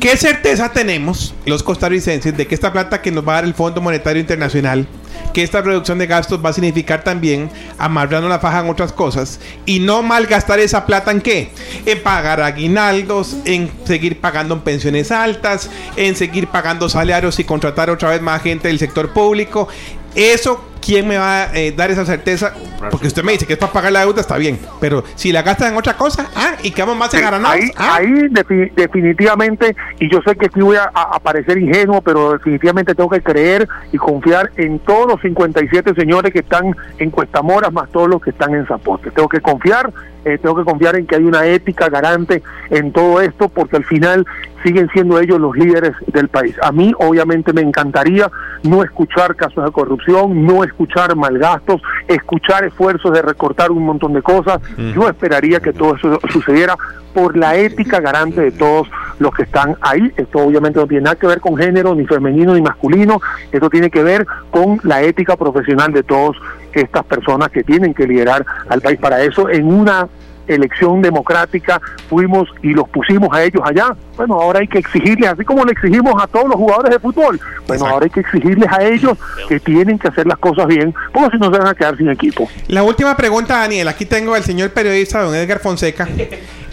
¿Qué 0.00 0.16
certeza 0.16 0.70
tenemos 0.72 1.34
los 1.46 1.62
costarricenses 1.62 2.36
de 2.36 2.46
que 2.46 2.54
esta 2.54 2.72
plata 2.72 3.00
que 3.00 3.10
nos 3.10 3.26
va 3.26 3.32
a 3.32 3.34
dar 3.36 3.44
el 3.44 3.54
Fondo 3.54 3.80
Monetario 3.80 4.20
Internacional, 4.20 4.86
que 5.34 5.42
esta 5.42 5.60
reducción 5.60 5.98
de 5.98 6.06
gastos 6.06 6.42
va 6.42 6.50
a 6.50 6.52
significar 6.54 7.04
también 7.04 7.50
amarrando 7.76 8.28
la 8.28 8.38
faja 8.38 8.60
en 8.60 8.70
otras 8.70 8.92
cosas 8.92 9.40
y 9.66 9.80
no 9.80 10.02
malgastar 10.02 10.60
esa 10.60 10.86
plata 10.86 11.10
en 11.10 11.20
qué? 11.20 11.50
En 11.84 12.02
pagar 12.02 12.40
aguinaldos, 12.40 13.36
en 13.44 13.70
seguir 13.84 14.20
pagando 14.20 14.54
en 14.54 14.60
pensiones 14.60 15.10
altas, 15.10 15.68
en 15.96 16.14
seguir 16.16 16.46
pagando 16.46 16.88
salarios 16.88 17.38
y 17.40 17.44
contratar 17.44 17.90
otra 17.90 18.10
vez 18.10 18.22
más 18.22 18.40
gente 18.42 18.68
del 18.68 18.78
sector 18.78 19.12
público. 19.12 19.68
Eso, 20.14 20.64
¿quién 20.80 21.08
me 21.08 21.18
va 21.18 21.42
a 21.42 21.54
eh, 21.54 21.72
dar 21.72 21.90
esa 21.90 22.06
certeza? 22.06 22.54
Porque 22.90 23.06
usted 23.08 23.22
me 23.22 23.32
dice 23.32 23.46
que 23.46 23.54
es 23.54 23.58
para 23.58 23.72
pagar 23.72 23.92
la 23.92 24.00
deuda, 24.00 24.20
está 24.20 24.36
bien. 24.36 24.58
Pero 24.80 25.04
si 25.14 25.32
la 25.32 25.42
gastan 25.42 25.72
en 25.72 25.78
otra 25.78 25.96
cosa, 25.96 26.28
ah, 26.36 26.54
y 26.62 26.70
quedamos 26.70 26.96
más 26.96 27.12
engaranados. 27.14 27.54
Ahí, 27.56 27.70
ah. 27.76 27.96
ahí 27.96 28.06
defi- 28.30 28.72
definitivamente, 28.74 29.76
y 30.00 30.10
yo 30.10 30.20
sé 30.26 30.36
que 30.36 30.46
aquí 30.46 30.60
voy 30.60 30.76
a, 30.76 30.90
a- 30.94 31.16
a 31.16 31.18
parecer 31.20 31.58
ingenuo, 31.58 32.00
pero 32.02 32.32
definitivamente 32.32 32.94
tengo 32.94 33.10
que 33.10 33.20
creer 33.22 33.68
y 33.92 33.96
confiar 33.98 34.50
en 34.56 34.78
todos 34.80 35.06
los 35.06 35.20
57 35.20 35.94
señores 35.94 36.32
que 36.32 36.40
están 36.40 36.74
en 36.98 37.10
Cuestamoras, 37.10 37.72
más 37.72 37.90
todos 37.90 38.08
los 38.08 38.20
que 38.22 38.30
están 38.30 38.54
en 38.54 38.66
Zapote. 38.66 39.10
Tengo 39.10 39.28
que 39.28 39.40
confiar, 39.40 39.92
eh, 40.24 40.38
tengo 40.38 40.56
que 40.56 40.64
confiar 40.64 40.96
en 40.96 41.06
que 41.06 41.16
hay 41.16 41.24
una 41.24 41.44
ética 41.46 41.88
garante 41.88 42.42
en 42.70 42.92
todo 42.92 43.20
esto, 43.20 43.48
porque 43.48 43.76
al 43.76 43.84
final 43.84 44.26
siguen 44.62 44.88
siendo 44.94 45.18
ellos 45.20 45.38
los 45.38 45.54
líderes 45.54 45.92
del 46.06 46.28
país. 46.28 46.56
A 46.62 46.72
mí, 46.72 46.94
obviamente, 46.98 47.52
me 47.52 47.60
encantaría 47.60 48.30
no 48.62 48.82
escuchar 48.82 49.36
casos 49.36 49.62
de 49.62 49.70
corrupción, 49.70 50.46
no 50.46 50.64
escuchar 50.64 51.14
malgastos, 51.16 51.82
escuchar 52.08 52.64
esfuerzos 52.74 53.12
de 53.12 53.22
recortar 53.22 53.70
un 53.70 53.84
montón 53.84 54.12
de 54.12 54.22
cosas. 54.22 54.60
Yo 54.94 55.08
esperaría 55.08 55.60
que 55.60 55.72
todo 55.72 55.94
eso 55.94 56.18
sucediera 56.28 56.76
por 57.14 57.36
la 57.36 57.56
ética 57.56 58.00
garante 58.00 58.40
de 58.40 58.50
todos 58.50 58.88
los 59.20 59.32
que 59.32 59.44
están 59.44 59.76
ahí. 59.80 60.12
Esto 60.16 60.40
obviamente 60.40 60.80
no 60.80 60.86
tiene 60.86 61.04
nada 61.04 61.16
que 61.16 61.28
ver 61.28 61.40
con 61.40 61.56
género, 61.56 61.94
ni 61.94 62.04
femenino, 62.06 62.54
ni 62.54 62.60
masculino. 62.60 63.20
Esto 63.52 63.70
tiene 63.70 63.90
que 63.90 64.02
ver 64.02 64.26
con 64.50 64.80
la 64.82 65.02
ética 65.02 65.36
profesional 65.36 65.92
de 65.92 66.02
todas 66.02 66.36
estas 66.72 67.04
personas 67.04 67.50
que 67.50 67.62
tienen 67.62 67.94
que 67.94 68.06
liderar 68.06 68.44
al 68.68 68.80
país. 68.80 68.98
Para 68.98 69.22
eso, 69.22 69.48
en 69.48 69.72
una 69.72 70.08
elección 70.46 71.00
democrática 71.02 71.80
fuimos 72.08 72.48
y 72.62 72.74
los 72.74 72.88
pusimos 72.88 73.28
a 73.32 73.42
ellos 73.42 73.62
allá. 73.64 73.96
Bueno, 74.16 74.34
ahora 74.40 74.60
hay 74.60 74.68
que 74.68 74.78
exigirles, 74.78 75.30
así 75.30 75.44
como 75.44 75.64
le 75.64 75.72
exigimos 75.72 76.14
a 76.22 76.26
todos 76.26 76.46
los 76.46 76.56
jugadores 76.56 76.90
de 76.92 76.98
fútbol, 76.98 77.40
bueno, 77.66 77.74
Exacto. 77.74 77.86
ahora 77.86 78.04
hay 78.04 78.10
que 78.10 78.20
exigirles 78.20 78.70
a 78.70 78.84
ellos 78.84 79.18
que 79.48 79.58
tienen 79.60 79.98
que 79.98 80.08
hacer 80.08 80.26
las 80.26 80.38
cosas 80.38 80.66
bien, 80.66 80.94
porque 81.12 81.36
si 81.36 81.38
no 81.38 81.52
se 81.52 81.58
van 81.58 81.68
a 81.68 81.74
quedar 81.74 81.96
sin 81.96 82.08
equipo. 82.10 82.48
La 82.68 82.82
última 82.82 83.16
pregunta, 83.16 83.58
Daniel. 83.58 83.88
Aquí 83.88 84.04
tengo 84.06 84.34
al 84.34 84.44
señor 84.44 84.70
periodista, 84.70 85.22
don 85.22 85.34
Edgar 85.34 85.58
Fonseca. 85.60 86.08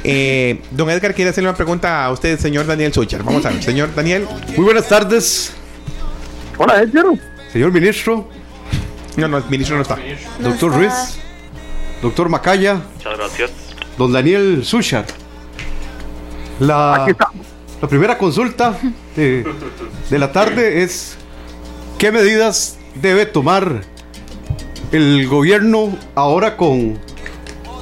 Eh, 0.04 0.62
don 0.72 0.90
Edgar 0.90 1.14
quiere 1.14 1.30
hacerle 1.30 1.50
una 1.50 1.58
pregunta 1.58 2.04
a 2.06 2.12
usted, 2.12 2.38
señor 2.40 2.66
Daniel 2.66 2.92
Suchar. 2.94 3.24
Vamos 3.24 3.46
a 3.46 3.50
ver, 3.52 3.62
señor 3.64 3.94
Daniel. 3.94 4.28
Muy 4.56 4.66
buenas 4.66 4.88
tardes, 4.88 5.54
Hola, 6.58 6.82
Edgar. 6.82 7.06
señor 7.52 7.72
ministro, 7.72 8.28
No, 9.18 9.28
no, 9.28 9.38
el 9.38 9.44
ministro 9.50 9.76
no 9.76 9.82
está. 9.84 9.98
No 10.40 10.50
doctor 10.50 10.72
está. 10.72 10.78
Ruiz, 10.78 11.20
doctor 12.02 12.30
Macaya, 12.30 12.82
Muchas 12.98 13.18
gracias. 13.18 13.52
don 13.98 14.12
Daniel 14.12 14.64
Suchar. 14.66 15.06
La, 16.60 16.96
Aquí 17.04 17.12
estamos. 17.12 17.46
la 17.82 17.88
primera 17.88 18.18
consulta 18.18 18.78
de, 19.16 19.46
de 20.10 20.20
la 20.20 20.32
tarde 20.32 20.84
es 20.84 21.18
¿qué 21.98 22.12
medidas 22.12 22.78
debe 22.96 23.26
tomar 23.26 23.82
el 24.92 25.28
gobierno 25.28 25.98
ahora 26.16 26.58
con, 26.58 27.00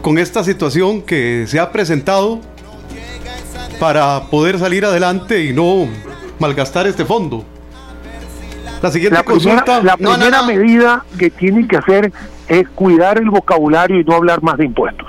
con 0.01 0.17
esta 0.17 0.43
situación 0.43 1.01
que 1.01 1.45
se 1.47 1.59
ha 1.59 1.71
presentado 1.71 2.39
para 3.79 4.23
poder 4.29 4.59
salir 4.59 4.85
adelante 4.85 5.43
y 5.43 5.53
no 5.53 5.87
malgastar 6.39 6.87
este 6.87 7.05
fondo? 7.05 7.43
La 8.81 8.91
siguiente 8.91 9.17
La 9.17 9.23
primera, 9.23 9.63
consulta. 9.65 9.83
la 9.83 9.95
No, 9.99 10.11
no, 10.11 10.17
primera 10.19 10.41
no. 10.41 10.47
medida 10.47 11.05
que 11.17 11.29
tienen 11.29 11.67
que 11.67 11.75
hacer 11.75 12.13
es 12.49 12.67
cuidar 12.69 13.17
el 13.19 13.29
vocabulario 13.29 13.99
y 13.99 14.03
no 14.03 14.15
hablar 14.15 14.41
más 14.43 14.57
de 14.57 14.65
impuestos. 14.65 15.07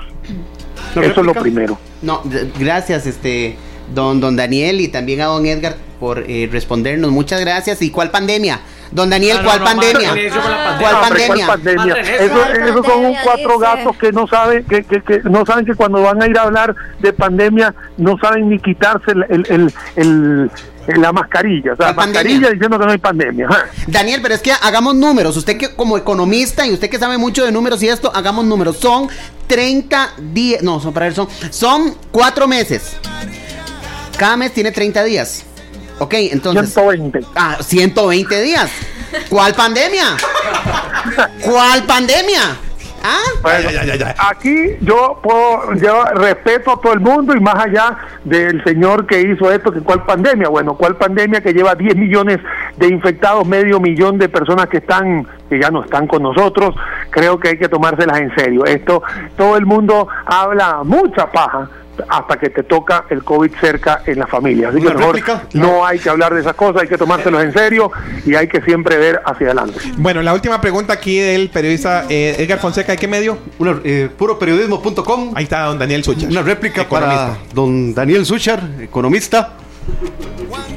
¿La 0.95 1.03
Eso 1.05 1.19
es 1.21 1.25
lo 1.27 1.33
primero. 1.33 1.77
No, 2.01 2.21
gracias, 2.59 3.05
este, 3.05 3.55
don, 3.93 4.19
don 4.21 4.35
Daniel 4.35 4.79
y 4.81 4.87
también 4.87 5.21
a 5.21 5.25
don 5.25 5.45
Edgar 5.45 5.75
por 5.99 6.23
eh, 6.27 6.49
respondernos. 6.51 7.11
Muchas 7.11 7.39
gracias. 7.41 7.81
¿Y 7.81 7.91
cuál 7.91 8.09
pandemia? 8.11 8.59
Don 8.91 9.09
Daniel, 9.09 9.37
No, 9.37 9.43
no, 9.43 9.47
¿cuál 9.47 9.59
no, 9.59 9.65
pandemia? 9.65 10.09
¿Cuál 10.09 10.95
Ah, 10.95 11.01
hombre, 11.07 11.27
¿cuál 11.27 11.41
pandemia? 11.47 11.93
Eso, 11.95 12.33
¿cuál 12.33 12.69
esos 12.69 12.85
son 12.85 13.05
un 13.05 13.15
cuatro 13.23 13.47
dice? 13.53 13.61
gatos 13.61 13.97
que 13.97 14.11
no 14.11 14.27
saben 14.27 14.63
que, 14.65 14.83
que, 14.83 15.01
que 15.01 15.21
no 15.23 15.45
saben 15.45 15.65
que 15.65 15.75
cuando 15.75 16.01
van 16.01 16.21
a 16.21 16.27
ir 16.27 16.37
a 16.37 16.41
hablar 16.41 16.75
de 16.99 17.13
pandemia 17.13 17.73
no 17.97 18.17
saben 18.17 18.49
ni 18.49 18.59
quitarse 18.59 19.11
el, 19.11 19.23
el, 19.29 19.45
el- 19.49 19.73
el- 19.95 20.51
la 20.87 21.11
mascarilla, 21.11 21.73
o 21.73 21.75
sea, 21.75 21.93
¿Cuál 21.93 22.07
mascarilla 22.07 22.33
pandemia? 22.33 22.49
diciendo 22.51 22.79
que 22.79 22.85
no 22.85 22.91
hay 22.91 22.97
pandemia. 22.97 23.47
ajá. 23.49 23.65
Daniel, 23.87 24.19
pero 24.21 24.35
es 24.35 24.41
que 24.41 24.51
hagamos 24.51 24.95
números. 24.95 25.37
Usted 25.37 25.57
que 25.57 25.75
como 25.75 25.97
economista 25.97 26.65
y 26.65 26.73
usted 26.73 26.89
que 26.89 26.97
sabe 26.99 27.17
mucho 27.17 27.45
de 27.45 27.51
números 27.51 27.81
y 27.83 27.87
esto, 27.89 28.11
hagamos 28.13 28.45
números. 28.45 28.77
Son 28.77 29.07
30 29.47 30.13
días. 30.33 30.63
No, 30.63 30.79
son 30.79 30.93
para 30.93 31.05
ver, 31.07 31.15
son, 31.15 31.27
son 31.49 31.95
4 32.11 32.47
meses. 32.47 32.93
Cada 34.17 34.37
mes 34.37 34.53
tiene 34.53 34.71
30 34.71 35.03
días. 35.03 35.43
Ok, 35.99 36.13
entonces. 36.15 36.73
120. 36.73 37.19
Ah, 37.35 37.57
120 37.61 38.41
días. 38.41 38.69
¿Cuál 39.29 39.53
pandemia? 39.53 40.17
¿Cuál 41.41 41.83
pandemia? 41.83 42.57
¿Ah? 43.03 43.19
Bueno, 43.41 43.71
Ya, 43.71 43.83
ya, 43.83 43.95
ya, 43.95 43.95
ya. 43.95 44.15
Aquí 44.29 44.77
yo 44.81 45.19
puedo, 45.21 45.73
yo 45.75 46.03
respeto 46.15 46.71
a 46.71 46.81
todo 46.81 46.93
el 46.93 46.99
mundo 46.99 47.35
y 47.35 47.39
más 47.39 47.55
allá 47.55 47.97
del 48.23 48.63
señor 48.63 49.07
que 49.07 49.21
hizo 49.21 49.51
esto, 49.51 49.71
que 49.71 49.81
cuál 49.81 50.03
pandemia, 50.03 50.49
bueno, 50.49 50.75
cuál 50.75 50.95
pandemia 50.95 51.41
que 51.41 51.53
lleva 51.53 51.75
10 51.75 51.95
millones 51.95 52.39
de 52.77 52.87
infectados, 52.87 53.47
medio 53.47 53.79
millón 53.79 54.17
de 54.17 54.29
personas 54.29 54.67
que 54.67 54.77
están, 54.77 55.27
que 55.49 55.59
ya 55.59 55.71
no 55.71 55.83
están 55.83 56.07
con 56.07 56.23
nosotros, 56.23 56.75
creo 57.09 57.39
que 57.39 57.49
hay 57.49 57.57
que 57.57 57.69
tomárselas 57.69 58.19
en 58.19 58.35
serio. 58.35 58.65
Esto, 58.65 59.01
todo 59.35 59.57
el 59.57 59.65
mundo 59.65 60.07
habla 60.25 60.81
mucha 60.83 61.31
paja 61.31 61.69
hasta 62.07 62.37
que 62.37 62.49
te 62.49 62.63
toca 62.63 63.05
el 63.09 63.23
COVID 63.23 63.51
cerca 63.59 64.03
en 64.05 64.19
la 64.19 64.27
familia. 64.27 64.69
Así 64.69 64.79
que 64.79 64.87
¿Una 64.87 64.95
mejor 64.95 65.15
réplica? 65.15 65.43
no 65.53 65.85
hay 65.85 65.99
que 65.99 66.09
hablar 66.09 66.33
de 66.33 66.41
esas 66.41 66.55
cosas, 66.55 66.83
hay 66.83 66.87
que 66.87 66.97
tomárselos 66.97 67.43
en 67.43 67.53
serio 67.53 67.91
y 68.25 68.35
hay 68.35 68.47
que 68.47 68.61
siempre 68.61 68.97
ver 68.97 69.21
hacia 69.25 69.47
adelante. 69.47 69.79
Bueno, 69.97 70.21
la 70.21 70.33
última 70.33 70.59
pregunta 70.61 70.93
aquí 70.93 71.19
del 71.19 71.49
periodista 71.49 72.05
eh, 72.09 72.35
Edgar 72.39 72.59
Fonseca. 72.59 72.91
¿De 72.91 72.97
qué 72.97 73.07
medio? 73.07 73.37
Una, 73.59 73.79
eh, 73.83 74.09
puroperiodismo.com. 74.17 75.31
Ahí 75.35 75.43
está 75.43 75.63
don 75.65 75.79
Daniel 75.79 76.03
Suchar. 76.03 76.29
Una 76.29 76.41
réplica 76.41 76.83
economista. 76.83 77.27
para 77.27 77.39
don 77.53 77.93
Daniel 77.93 78.25
Suchar, 78.25 78.61
economista. 78.79 79.53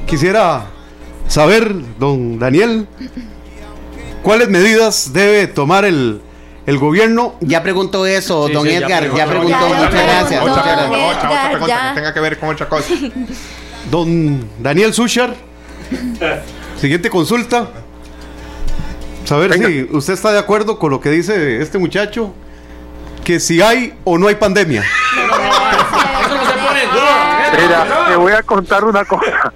Quisiera 0.07 0.67
saber, 1.27 1.75
don 1.99 2.39
Daniel, 2.39 2.87
¿Cuáles 4.25 4.49
medidas 4.49 5.13
debe 5.13 5.47
tomar 5.47 5.85
el, 5.85 6.23
el 6.67 6.79
gobierno? 6.79 7.35
Ya 7.41 7.63
preguntó 7.63 8.07
eso, 8.07 8.47
Sí, 8.47 8.53
don 8.53 8.65
sí, 8.67 8.75
Edgar. 8.75 9.05
Ya, 9.15 9.27
preguntó. 9.27 9.29
preguntó. 9.29 9.69
Ya, 9.69 9.69
ya 9.69 9.85
Muchas 9.85 10.03
gracias. 10.07 10.41
Otra, 10.43 10.49
muchas 10.51 10.59
otra, 10.59 10.73
gracias. 10.77 11.17
otra, 11.17 11.31
otra 11.31 11.51
pregunta 11.51 11.67
ya. 11.67 11.89
que 11.91 11.95
tenga 12.01 12.15
que 12.15 12.21
ver 12.21 12.39
con 12.39 12.49
otra 12.51 12.69
cosa. 12.69 12.95
Don 13.91 14.49
Daniel 14.59 14.95
Suchar. 14.95 15.35
Siguiente 16.81 17.11
consulta. 17.11 17.69
Saber 19.25 19.51
Venga. 19.51 19.69
si 19.69 19.89
usted 19.93 20.15
está 20.15 20.33
de 20.33 20.39
acuerdo 20.39 20.79
con 20.79 20.91
lo 20.91 21.01
que 21.01 21.11
dice 21.11 21.61
este 21.61 21.79
muchacho. 21.79 22.33
Que 23.25 23.41
si 23.41 23.63
hay 23.63 23.95
o 24.05 24.19
no 24.19 24.29
hay 24.29 24.35
pandemia. 24.35 24.85
Mira, 27.59 28.07
te 28.09 28.17
voy 28.17 28.33
a 28.33 28.43
contar 28.43 28.85
una 28.85 29.05
cosa. 29.05 29.53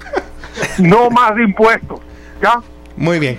No 0.79 1.11
más 1.11 1.33
impuestos. 1.39 2.01
¿Ya? 2.43 2.61
Muy 2.97 3.19
bien. 3.19 3.39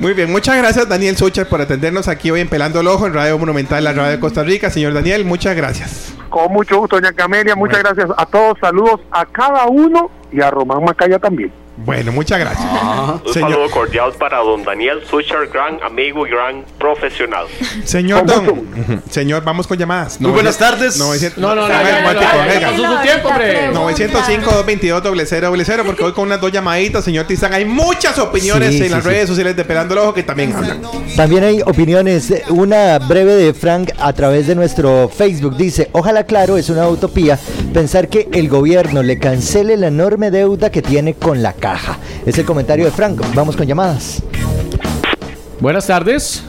Muy 0.00 0.14
bien, 0.14 0.32
muchas 0.32 0.56
gracias 0.56 0.88
Daniel 0.88 1.14
Suchar 1.14 1.46
por 1.46 1.60
atendernos 1.60 2.08
aquí 2.08 2.30
hoy 2.30 2.40
en 2.40 2.48
Pelando 2.48 2.80
el 2.80 2.86
Ojo 2.86 3.06
en 3.06 3.12
Radio 3.12 3.38
Monumental, 3.38 3.84
la 3.84 3.92
radio 3.92 4.12
de 4.12 4.18
Costa 4.18 4.42
Rica. 4.42 4.70
Señor 4.70 4.94
Daniel, 4.94 5.26
muchas 5.26 5.54
gracias. 5.54 6.14
Con 6.30 6.50
mucho 6.54 6.78
gusto, 6.78 6.96
doña 6.96 7.12
Camelia. 7.12 7.54
Muchas 7.54 7.80
gracias 7.80 8.08
a 8.16 8.24
todos. 8.24 8.56
Saludos 8.62 9.02
a 9.10 9.26
cada 9.26 9.66
uno 9.66 10.10
y 10.32 10.40
a 10.40 10.50
Román 10.50 10.84
Macaya 10.84 11.18
también. 11.18 11.52
Bueno, 11.84 12.12
muchas 12.12 12.38
gracias. 12.38 12.66
Un 13.26 13.32
Señor, 13.32 13.50
saludo 13.52 13.70
cordial 13.70 14.12
para 14.18 14.38
don 14.38 14.62
Daniel 14.62 15.00
Suchar, 15.08 15.46
gran 15.48 15.82
amigo 15.82 16.26
y 16.26 16.30
gran 16.30 16.64
profesional. 16.78 17.46
señor 17.84 18.26
Don. 18.26 18.44
mucho. 18.44 19.02
Señor, 19.10 19.42
vamos 19.44 19.66
con 19.66 19.78
llamadas. 19.78 20.20
Muy 20.20 20.30
buenas 20.30 20.58
tardes. 20.58 20.98
900, 20.98 21.38
No, 21.38 21.54
no, 21.54 21.62
no, 21.62 21.74
pasó 21.74 22.96
su 22.96 23.02
tiempo, 23.02 23.28
hombre. 23.28 23.68
905 23.72 24.44
222 24.50 25.62
0000 25.66 25.84
porque 25.86 26.04
hoy 26.04 26.12
con 26.12 26.26
unas 26.26 26.40
dos 26.40 26.52
llamaditas, 26.52 27.04
señor 27.04 27.26
Tizán, 27.26 27.52
hay 27.54 27.64
muchas 27.64 28.18
opiniones 28.18 28.70
Sí, 28.70 28.78
en 28.78 28.84
sí, 28.84 28.88
las 28.90 29.02
sí. 29.02 29.08
redes 29.08 29.28
sociales 29.28 29.56
de 29.56 29.64
Pelando 29.64 29.94
el 29.94 30.00
Ojo 30.00 30.14
que 30.14 30.22
también 30.22 30.54
hablan. 30.54 30.82
También 31.16 31.44
hay 31.44 31.62
opiniones. 31.62 32.32
Una 32.50 32.98
breve 32.98 33.34
de 33.34 33.54
Frank 33.54 33.90
a 33.98 34.12
través 34.12 34.46
de 34.46 34.54
nuestro 34.54 35.08
Facebook. 35.08 35.56
Dice, 35.56 35.88
ojalá 35.92 36.24
claro, 36.24 36.56
es 36.56 36.68
una 36.68 36.86
utopía 36.88 37.38
pensar 37.72 38.08
que 38.08 38.28
el 38.32 38.48
gobierno 38.48 39.02
le 39.02 39.18
cancele 39.18 39.76
la 39.76 39.88
enorme 39.88 40.30
deuda 40.30 40.70
que 40.70 40.82
tiene 40.82 41.14
con 41.14 41.42
la 41.42 41.52
caja. 41.72 41.98
Es 42.26 42.36
el 42.38 42.44
comentario 42.44 42.84
de 42.84 42.90
Frank. 42.90 43.20
Vamos 43.34 43.56
con 43.56 43.66
llamadas. 43.66 44.22
Buenas 45.60 45.86
tardes. 45.86 46.44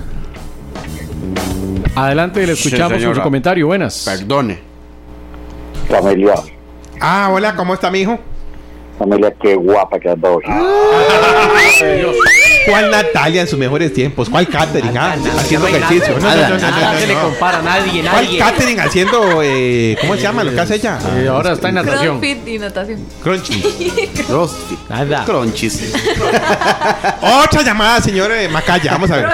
Adelante, 1.96 2.46
le 2.48 2.56
Sí, 2.56 2.68
escuchamos 2.70 3.04
con 3.04 3.16
su 3.16 3.22
comentario. 3.22 3.68
Buenas. 3.68 4.04
Perdone. 4.06 4.60
Familia, 5.90 6.36
Ah, 7.04 7.30
hola, 7.34 7.56
¿cómo 7.56 7.74
está 7.74 7.90
mi 7.92 8.00
hijo? 8.02 8.20
familia, 9.00 9.34
qué 9.42 9.56
guapa 9.56 10.00
que 10.00 10.10
anda 10.12 10.30
hoy. 10.30 10.44
¿Cuál 12.66 12.92
Natalia 12.92 13.42
en 13.42 13.48
sus 13.48 13.58
mejores 13.58 13.94
tiempos? 13.94 14.30
¿Cuál 14.30 14.48
Catherine? 14.48 14.98
Ah, 14.98 15.16
haciendo 15.38 15.68
ejercicio. 15.68 16.18
No, 16.20 16.30
no, 16.30 16.36
no, 16.36 16.50
no, 16.50 16.50
no, 16.50 16.58
Nada 16.58 17.00
se 17.00 17.08
le 17.08 17.14
compara 17.14 17.60
a 17.60 17.62
nadie, 17.62 18.02
¿Cuál 18.04 18.26
nadie. 18.26 18.40
Catherine 18.40 18.82
haciendo, 18.82 19.42
eh, 19.44 19.98
¿cómo 20.02 20.16
se 20.16 20.22
llama 20.22 20.44
lo 20.44 20.52
que 20.52 20.60
hace 20.60 20.76
ella? 20.76 21.00
Y 21.24 21.28
ahora 21.28 21.54
está 21.54 21.70
en 21.70 21.76
natación. 21.76 22.20
Crossfit 22.20 22.48
y 22.48 22.60
natación. 22.60 23.00
Crunchy. 23.24 24.12
Rosti. 24.30 24.78
Nada. 24.90 25.26
Cronchis. 25.26 25.94
Otra 27.22 27.62
llamada, 27.64 28.02
señor 28.02 28.32
eh, 28.32 28.48
Macaya. 28.50 28.92
Vamos 28.92 29.12
a 29.12 29.18
ver. 29.18 29.28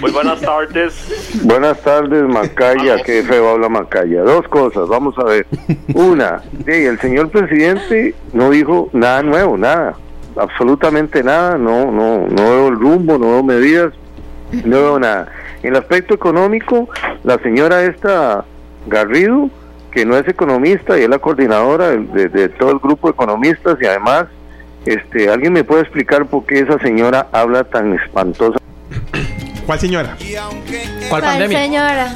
Muy 0.00 0.10
buenas 0.10 0.40
tardes. 0.40 0.94
Buenas 1.42 1.80
tardes, 1.80 2.22
Macaya, 2.24 2.96
qué 3.04 3.22
feo 3.22 3.50
habla 3.50 3.68
Macaya. 3.68 4.22
Dos 4.22 4.46
cosas, 4.48 4.88
vamos 4.88 5.14
a 5.18 5.24
ver. 5.24 5.46
Una, 5.94 6.42
sí, 6.64 6.72
el 6.72 7.00
señor 7.00 7.30
presidente 7.30 8.14
no 8.32 8.50
dijo 8.50 8.90
nada 8.92 9.22
nuevo, 9.22 9.56
nada, 9.56 9.96
absolutamente 10.36 11.22
nada, 11.22 11.56
no, 11.58 11.90
no, 11.90 12.26
no 12.28 12.42
veo 12.50 12.68
el 12.68 12.78
rumbo, 12.78 13.18
no 13.18 13.30
veo 13.32 13.42
medidas, 13.42 13.92
no 14.64 14.76
veo 14.76 14.98
nada. 14.98 15.28
En 15.62 15.70
el 15.70 15.76
aspecto 15.76 16.14
económico, 16.14 16.88
la 17.24 17.38
señora 17.38 17.82
esta 17.84 18.44
Garrido, 18.86 19.48
que 19.90 20.04
no 20.04 20.16
es 20.16 20.28
economista 20.28 20.98
y 20.98 21.02
es 21.02 21.08
la 21.08 21.18
coordinadora 21.18 21.88
de, 21.88 21.98
de- 21.98 22.28
de 22.28 22.48
todo 22.50 22.70
el 22.70 22.78
grupo 22.78 23.08
de 23.08 23.12
economistas 23.12 23.76
y 23.80 23.86
además, 23.86 24.26
este, 24.84 25.28
¿alguien 25.30 25.52
me 25.54 25.64
puede 25.64 25.82
explicar 25.82 26.26
por 26.26 26.44
qué 26.46 26.60
esa 26.60 26.78
señora 26.78 27.26
habla 27.32 27.64
tan 27.64 27.94
espantosa? 27.94 28.58
¿Cuál 29.66 29.80
señora? 29.80 30.16
¿Cuál 30.18 31.08
¿Cuál 31.08 31.22
pandemia? 31.22 31.58
señora? 31.60 32.14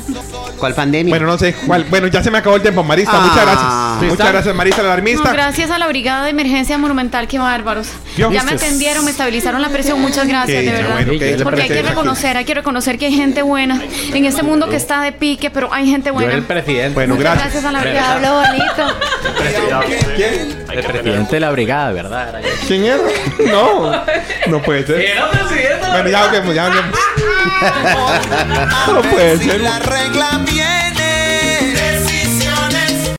¿Cuál 0.58 0.74
pandemia? 0.74 1.10
Bueno, 1.12 1.26
no 1.26 1.36
sé. 1.38 1.54
¿Cuál? 1.66 1.84
Bueno, 1.90 2.06
ya 2.06 2.22
se 2.22 2.30
me 2.30 2.38
acabó 2.38 2.56
el 2.56 2.62
tiempo, 2.62 2.82
Marista. 2.84 3.12
Ah. 3.14 3.20
Muchas 3.26 3.42
gracias. 3.42 3.70
Sí, 4.00 4.04
Muchas 4.06 4.12
está. 4.20 4.32
gracias, 4.32 4.54
Marista, 4.54 4.82
la 4.82 4.88
No, 4.88 4.92
alarmista. 4.92 5.32
gracias 5.32 5.70
a 5.70 5.78
la 5.78 5.88
Brigada 5.88 6.24
de 6.24 6.30
Emergencia 6.30 6.78
Monumental, 6.78 7.26
qué 7.26 7.38
bárbaros. 7.38 7.88
Ya 8.16 8.28
me 8.44 8.52
atendieron, 8.52 9.04
me 9.04 9.10
estabilizaron 9.10 9.60
la 9.62 9.68
presión, 9.68 10.00
muchas 10.00 10.26
gracias, 10.28 10.60
Qué 10.60 10.66
de 10.70 10.72
verdad. 10.72 10.92
bueno, 10.94 11.12
qué 11.18 11.40
Porque 11.42 11.62
hay 11.62 11.68
que 11.68 11.82
reconocer, 11.82 12.36
hay 12.36 12.44
que 12.44 12.54
reconocer 12.54 12.98
que 12.98 13.06
hay 13.06 13.14
gente 13.14 13.42
buena 13.42 13.80
en 14.14 14.24
este 14.24 14.42
mundo 14.42 14.68
que 14.68 14.76
está 14.76 15.00
de 15.02 15.12
pique, 15.12 15.50
pero 15.50 15.72
hay 15.72 15.86
gente 15.90 16.10
Yo 16.10 16.20
era 16.20 16.32
el 16.34 16.40
buena. 16.42 16.46
presidente. 16.46 16.94
Bueno, 16.94 17.14
Muchas 17.16 17.34
gracias. 17.36 17.52
gracias 17.62 17.64
a 17.64 17.72
la 17.72 17.80
Brigada. 17.80 18.14
hablo 18.14 18.34
bonito. 18.34 18.96
El 20.72 20.82
presidente 20.84 21.36
de 21.36 21.40
la 21.40 21.50
brigada, 21.50 21.92
¿verdad? 21.92 22.28
Era 22.28 22.40
yo. 22.42 22.48
¿Quién 22.68 22.84
era? 22.84 22.98
No. 23.50 24.04
No 24.46 24.62
puede 24.62 24.86
ser. 24.86 25.04
Bueno, 25.90 26.08
ya 26.10 26.24
hablemos, 26.24 26.54
ya 26.54 26.66
hablemos. 26.66 26.90
No 28.87 29.03
puede 29.03 29.38
ser. 29.38 29.61
La 29.61 29.79
regla 29.79 30.40
viene 30.44 30.99